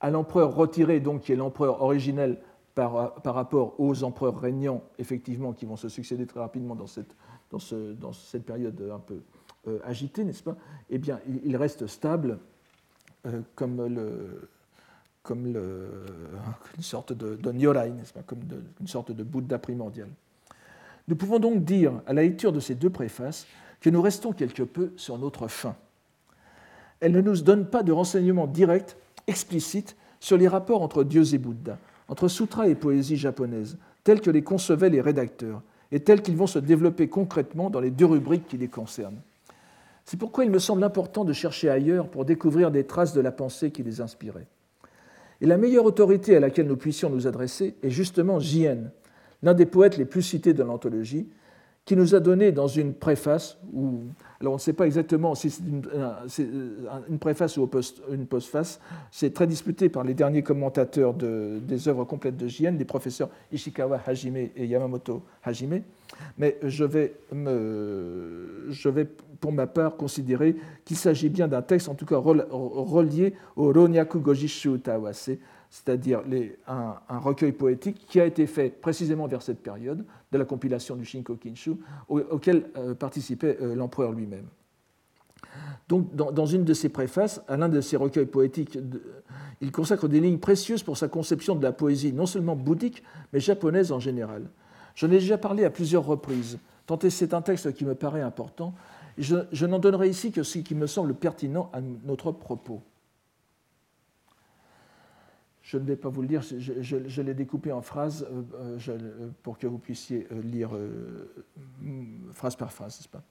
[0.00, 2.38] à l'empereur retiré, donc qui est l'empereur originel
[2.74, 7.14] par, par, rapport aux empereurs régnants, effectivement, qui vont se succéder très rapidement dans cette,
[7.50, 9.20] dans ce, dans cette période un peu
[9.68, 10.56] euh, agitée, n'est-ce pas?
[10.90, 12.38] Eh bien, il, reste stable
[13.26, 14.48] euh, comme, le,
[15.22, 18.22] comme une sorte de, de n'est-ce pas?
[18.22, 18.40] Comme
[18.80, 20.08] une sorte de Bouddha primordial.
[21.08, 23.46] Nous pouvons donc dire, à la lecture de ces deux préfaces,
[23.80, 25.76] que nous restons quelque peu sur notre fin.
[27.00, 28.96] Elles ne nous donnent pas de renseignements directs
[29.26, 34.30] explicite sur les rapports entre dieux et Bouddha, entre sutra et poésie japonaise, tels que
[34.30, 35.62] les concevaient les rédacteurs,
[35.92, 39.20] et tels qu'ils vont se développer concrètement dans les deux rubriques qui les concernent.
[40.04, 43.32] C'est pourquoi il me semble important de chercher ailleurs pour découvrir des traces de la
[43.32, 44.46] pensée qui les inspirait.
[45.40, 48.78] Et la meilleure autorité à laquelle nous puissions nous adresser est justement Jien,
[49.42, 51.28] l'un des poètes les plus cités de l'anthologie,
[51.84, 54.04] qui nous a donné dans une préface, ou
[54.40, 55.82] alors on ne sait pas exactement si c'est une,
[57.08, 57.68] une, préface ou
[58.10, 58.80] une postface,
[59.10, 63.30] c'est très disputé par les derniers commentateurs de, des œuvres complètes de Jien, les professeurs
[63.52, 65.82] Ishikawa Hajime et Yamamoto Hajime,
[66.38, 69.06] mais je vais, me, je vais
[69.40, 74.20] pour ma part considérer qu'il s'agit bien d'un texte, en tout cas relié au Ronyaku
[74.20, 75.30] Gojishu Tawase,
[75.70, 76.22] c'est-à-dire
[76.66, 81.04] un, recueil poétique qui a été fait précisément vers cette période de la compilation du
[81.04, 81.76] Shinko Kinshu,
[82.08, 84.46] auquel euh, participait euh, l'empereur lui-même.
[85.88, 88.78] Donc, dans, une de ses préfaces, à l'un de ses recueils poétiques,
[89.60, 93.38] il consacre des lignes précieuses pour sa conception de la poésie, non seulement bouddhique, mais
[93.38, 94.50] japonaise en général.
[94.96, 98.74] J'en ai déjà parlé à plusieurs reprises, tant c'est un texte qui me paraît important.
[99.16, 102.82] Je, je n'en donnerai ici que ce qui me semble pertinent à notre propos.
[105.66, 109.58] Je ne vais pas vous le dire, je, l'ai découpé en phrases euh, euh, pour
[109.58, 110.70] que vous puissiez euh, lire
[112.34, 113.22] phrase par phrase, n'est-ce pas?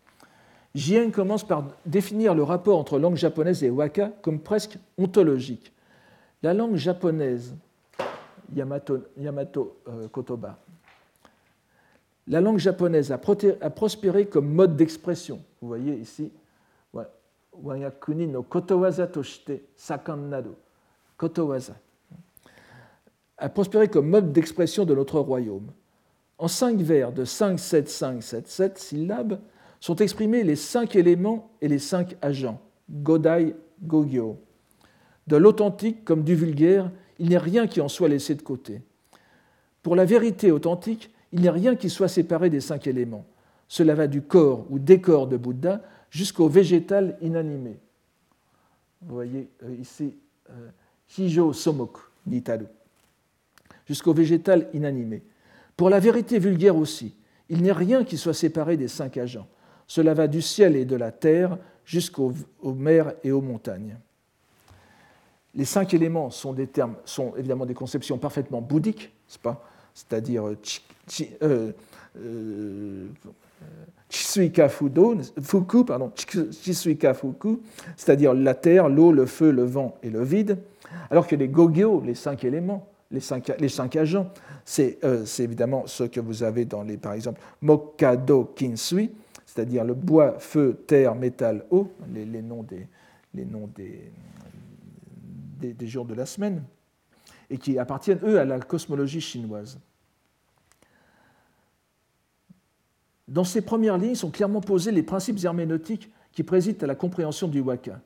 [0.74, 5.72] Jien commence par définir le rapport entre langue japonaise et waka comme presque ontologique.
[6.44, 7.56] La langue japonaise,
[8.54, 9.82] Yamato, Yamato
[10.12, 10.60] Kotoba,
[12.28, 15.42] la langue japonaise a, prospéré comme mode d'expression.
[15.62, 16.34] Vous voyez ici,
[17.54, 20.58] Wayakuni no kotowaza toshite sakan nado.
[21.16, 21.76] Kotowaza
[23.38, 25.72] a prospéré comme mode d'expression de notre royaume.
[26.38, 29.40] En cinq vers de 5, 7, 5, 7, 7 syllabes
[29.80, 32.60] sont exprimés les cinq éléments et les cinq agents,
[32.90, 34.40] Godai, Gogyo.
[35.28, 38.82] De l'authentique comme du vulgaire, il n'y a rien qui en soit laissé de côté.
[39.84, 43.26] Pour la vérité authentique, il n'y a rien qui soit séparé des cinq éléments.
[43.68, 47.78] Cela va du corps ou décor de Bouddha jusqu'au végétal inanimé.
[49.02, 50.16] Vous voyez euh, ici,
[50.50, 50.70] euh,
[51.18, 52.44] Hijo Somoku, dit
[53.88, 55.24] jusqu'au végétal inanimé.
[55.78, 57.16] Pour la vérité vulgaire aussi,
[57.50, 59.48] il n'y a rien qui soit séparé des cinq agents.
[59.88, 62.34] Cela va du ciel et de la terre jusqu'aux
[62.64, 63.98] mers et aux montagnes.
[65.54, 69.14] Les cinq éléments sont des termes, sont évidemment des conceptions parfaitement bouddhiques,
[69.94, 71.72] c'est-à-dire euh,
[72.18, 73.08] euh,
[74.10, 77.60] Chisuika Fuku, pardon, Fuku,
[77.96, 80.58] c'est-à-dire la terre, l'eau, le feu, le vent et le vide,
[81.10, 84.30] alors que les Gogyo, les cinq éléments, les cinq, les agents,
[84.80, 89.12] euh, c'est évidemment ce que vous avez dans les, par exemple, Mokado Kinsui,
[89.46, 92.88] c'est-à-dire le bois, feu, terre, métal, eau, les, noms, des,
[93.46, 94.12] noms des,
[95.88, 96.64] jours de la semaine,
[97.50, 99.80] et qui appartiennent, eux, à la cosmologie chinoise.
[103.28, 107.48] Dans ces premières lignes sont clairement posés les principes herméneutiques qui président à la compréhension
[107.48, 108.02] du waka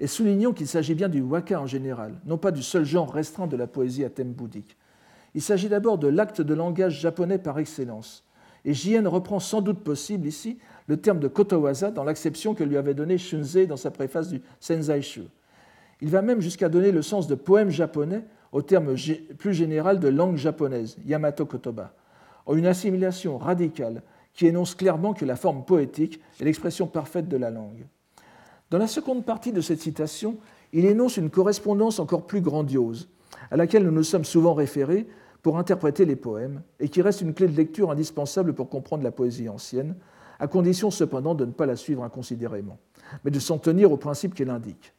[0.00, 3.46] et soulignons qu'il s'agit bien du waka en général, non pas du seul genre restreint
[3.46, 4.76] de la poésie à thème bouddhique.
[5.34, 8.24] Il s'agit d'abord de l'acte de langage japonais par excellence.
[8.64, 12.78] Et Jien reprend sans doute possible ici le terme de kotowaza dans l'acception que lui
[12.78, 15.24] avait donné Shunzei dans sa préface du Senzaishu.
[16.00, 18.94] Il va même jusqu'à donner le sens de poème japonais au terme
[19.38, 21.92] plus général de langue japonaise, Yamato Kotoba,
[22.52, 27.50] une assimilation radicale qui énonce clairement que la forme poétique est l'expression parfaite de la
[27.50, 27.84] langue.
[28.70, 30.36] Dans la seconde partie de cette citation,
[30.72, 33.08] il énonce une correspondance encore plus grandiose,
[33.50, 35.08] à laquelle nous nous sommes souvent référés
[35.42, 39.10] pour interpréter les poèmes, et qui reste une clé de lecture indispensable pour comprendre la
[39.10, 39.96] poésie ancienne,
[40.38, 42.78] à condition cependant de ne pas la suivre inconsidérément,
[43.24, 44.94] mais de s'en tenir au principe qu'elle indique.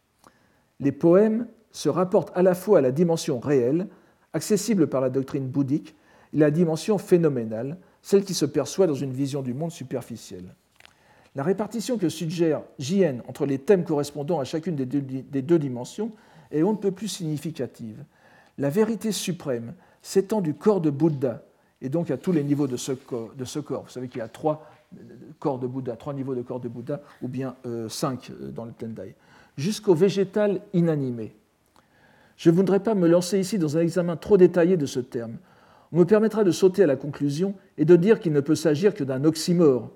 [0.82, 3.88] Les poèmes se rapportent à la fois à la dimension réelle,
[4.34, 5.96] accessible par la doctrine bouddhique,
[6.34, 10.56] et la dimension phénoménale, celle qui se perçoit dans une vision du monde superficielle.
[11.36, 16.12] La répartition que suggère JN entre les thèmes correspondant à chacune des deux, dimensions
[16.52, 18.04] est on ne peut plus significative.
[18.58, 21.44] La vérité suprême s'étend du corps de Bouddha,
[21.82, 23.84] et donc à tous les niveaux de ce corps.
[23.84, 24.70] Vous savez qu'il y a trois
[25.40, 28.66] corps de Bouddha, trois niveaux de corps de Bouddha, ou bien euh, cinq euh, dans
[28.66, 29.16] le Tendai,
[29.58, 31.34] jusqu'au végétal inanimé.
[32.36, 35.38] Je ne voudrais pas me lancer ici dans un examen trop détaillé de ce terme.
[35.94, 38.94] On me permettra de sauter à la conclusion et de dire qu'il ne peut s'agir
[38.94, 39.92] que d'un oxymore,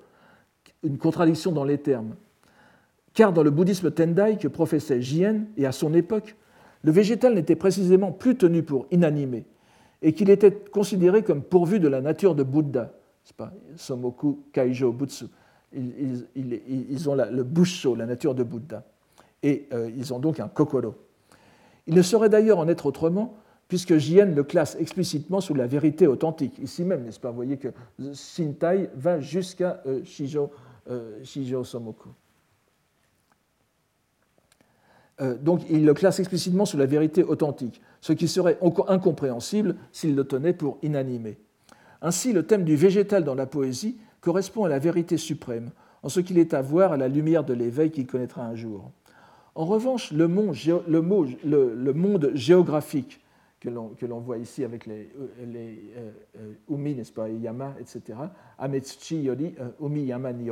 [0.83, 2.15] une contradiction dans les termes.
[3.13, 6.35] Car dans le bouddhisme Tendai que professait Jien, et à son époque,
[6.83, 9.45] le végétal n'était précisément plus tenu pour inanimé,
[10.01, 12.93] et qu'il était considéré comme pourvu de la nature de Bouddha.
[13.37, 15.25] Pas Somoku Kaijo Butsu.
[15.73, 18.83] Ils, ont le busho, la nature de Bouddha.
[19.41, 20.93] Et euh, ils ont donc un kokoro.
[21.87, 23.35] Il ne saurait d'ailleurs en être autrement,
[23.67, 26.59] puisque Jien le classe explicitement sous la vérité authentique.
[26.59, 27.69] Ici même, n'est-ce pas Vous voyez que
[28.13, 30.51] Shintai va jusqu'à euh, Shijo
[31.63, 32.09] Somoku.
[35.21, 40.15] Euh, donc il le classe explicitement sous la vérité authentique, ce qui serait incompréhensible s'il
[40.15, 41.37] le tenait pour inanimé.
[42.01, 45.71] Ainsi, le thème du végétal dans la poésie correspond à la vérité suprême,
[46.03, 48.91] en ce qu'il est à voir à la lumière de l'éveil qu'il connaîtra un jour.
[49.55, 53.21] En revanche, le monde, géographique
[53.97, 55.09] que l'on voit ici avec les,
[55.45, 55.93] les
[56.69, 58.17] umi, n'est-ce pas, yama, etc.,
[58.57, 60.49] ametsuchi yori umi yama ni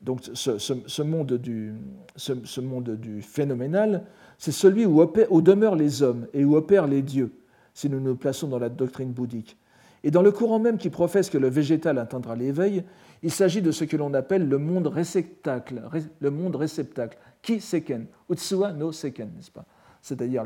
[0.00, 1.74] Donc ce, monde, du,
[2.16, 4.04] ce, monde du phénoménal,
[4.38, 7.32] c'est celui où, demeurent les hommes et où opèrent les dieux,
[7.74, 9.56] si nous nous plaçons dans la doctrine bouddhique.
[10.04, 12.84] Et dans le courant même qui professe que le végétal atteindra l'éveil,
[13.22, 15.82] il s'agit de ce que l'on appelle le monde réceptacle,
[16.20, 19.64] le monde réceptacle, qui seken, utsua no seken, n'est-ce pas?
[20.02, 20.44] C'est-à-dire,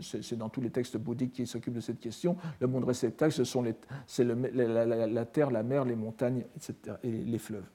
[0.00, 3.44] c'est dans tous les textes bouddhiques qui s'occupent de cette question, le monde réceptacle, ce
[3.44, 3.64] sont
[4.06, 7.66] c'est la, terre, la mer, les montagnes, etc., et les fleuves.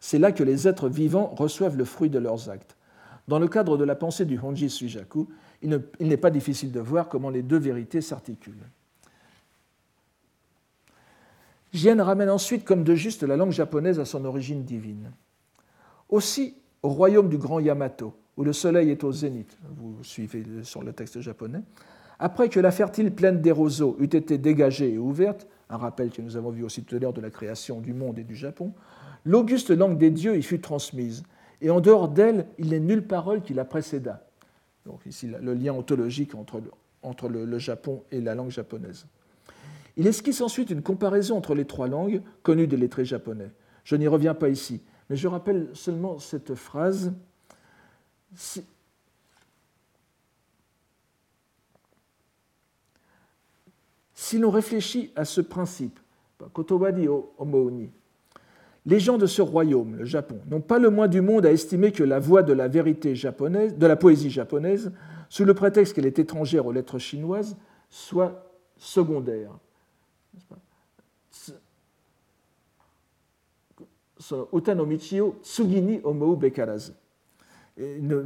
[0.00, 2.76] C'est là que les êtres vivants reçoivent le fruit de leurs actes.
[3.28, 5.28] Dans le cadre de la pensée du Honji Sujaku,
[5.62, 8.66] il n'est pas difficile de voir comment les deux vérités s'articulent.
[11.72, 15.12] Jien ramène ensuite comme de juste la langue japonaise à son origine divine.
[16.08, 20.82] Aussi, au royaume du grand Yamato, où le soleil est au zénith, vous suivez sur
[20.82, 21.62] le texte japonais,
[22.18, 26.22] après que la fertile plaine des roseaux eût été dégagée et ouverte, un rappel que
[26.22, 28.72] nous avons vu aussi tout à l'heure de la création du monde et du Japon,
[29.24, 31.22] l'auguste langue des dieux y fut transmise,
[31.60, 34.26] et en dehors d'elle, il n'est nulle parole qui la précéda.
[34.86, 36.62] Donc ici, le lien ontologique entre,
[37.02, 39.06] entre le Japon et la langue japonaise.
[39.96, 43.50] Il esquisse ensuite une comparaison entre les trois langues connues des lettrés japonais.
[43.84, 47.12] Je n'y reviens pas ici, mais je rappelle seulement cette phrase.
[54.14, 55.98] Si, l'on réfléchit à ce principe,
[58.86, 61.92] les gens de ce royaume, le Japon, n'ont pas le moins du monde à estimer
[61.92, 64.92] que la voix de la vérité japonaise, de la poésie japonaise,
[65.28, 67.56] sous le prétexte qu'elle est étrangère aux lettres chinoises,
[67.88, 69.50] soit secondaire.
[75.42, 76.00] Tsugini.
[77.80, 78.24] Il ne,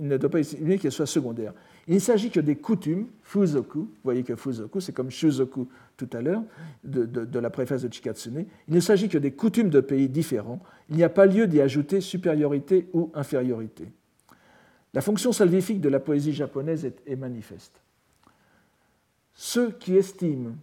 [0.00, 1.52] ne doit pas estimer qu'elle soit secondaire.
[1.86, 6.08] Il ne s'agit que des coutumes, fuzoku, vous voyez que fuzoku, c'est comme shuzoku tout
[6.12, 6.42] à l'heure,
[6.82, 8.46] de, de, la préface de Chikatsune.
[8.66, 10.60] Il ne s'agit que des coutumes de pays différents.
[10.88, 13.92] Il n'y a pas lieu d'y ajouter supériorité ou infériorité.
[14.92, 17.80] La fonction salvifique de la poésie japonaise est, est manifeste.
[19.34, 20.56] Ceux qui estiment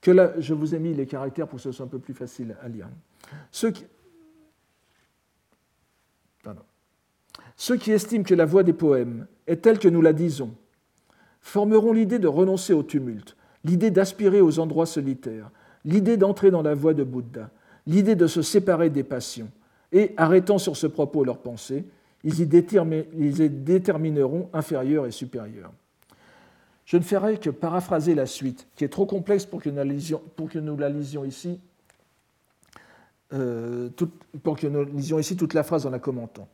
[0.00, 2.14] que là, je vous ai mis les caractères pour que ce soit un peu plus
[2.14, 2.88] facile à lire.
[3.50, 3.84] Ceux qui,
[7.58, 10.54] Ceux qui estiment que la voix des poèmes est telle que nous la disons
[11.40, 15.50] formeront l'idée de renoncer au tumulte, l'idée d'aspirer aux endroits solitaires,
[15.84, 17.50] l'idée d'entrer dans la voie de Bouddha,
[17.86, 19.50] l'idée de se séparer des passions,
[19.90, 21.84] et, arrêtant sur ce propos leurs pensées,
[22.22, 25.72] ils y détermineront inférieur et supérieur.
[26.84, 30.90] Je ne ferai que paraphraser la suite, qui est trop complexe pour que nous la
[30.90, 31.58] lisions, ici,
[33.32, 33.88] euh,
[34.44, 36.46] pour que nous lisions ici toute la phrase en la commentant.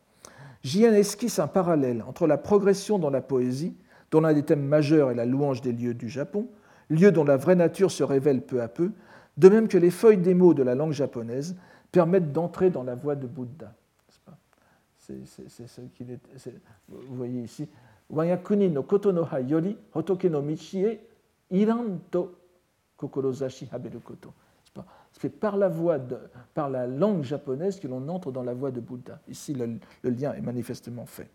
[0.64, 3.76] Jien esquisse un parallèle entre la progression dans la poésie,
[4.10, 6.48] dont l'un des thèmes majeurs est la louange des lieux du Japon,
[6.88, 8.90] lieux dont la vraie nature se révèle peu à peu,
[9.36, 11.56] de même que les feuilles des mots de la langue japonaise
[11.92, 13.74] permettent d'entrer dans la voie de Bouddha.
[16.88, 17.68] Vous voyez ici,
[18.10, 21.00] Wayakuni no koto no ha yori hotoke no michi e
[21.50, 22.34] iran to
[22.96, 23.68] kokorozashi.
[25.20, 26.16] C'est par la voix, de,
[26.54, 29.20] par la langue japonaise que l'on entre dans la voie de Bouddha.
[29.28, 29.78] Ici, le,
[30.10, 31.28] lien est manifestement fait.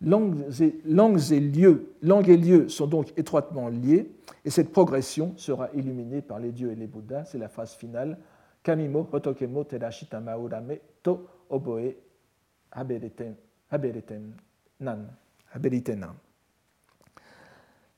[0.00, 4.10] Langues et, lieux, et lieux sont donc étroitement liés,
[4.44, 7.26] et cette progression sera illuminée par les dieux et les Bouddhas.
[7.26, 8.18] C'est la phrase finale.
[8.62, 11.94] Kamimo hotokemo terashita maurame to oboe
[14.80, 15.06] nan.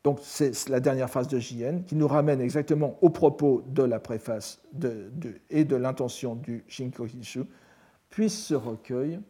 [0.08, 4.00] Donc c'est la dernière phrase de JN qui nous ramène exactement au propos de la
[4.00, 4.58] préface
[5.50, 7.42] et de l'intention du Shinkokinshu.
[8.08, 9.20] Puisse ce recueil,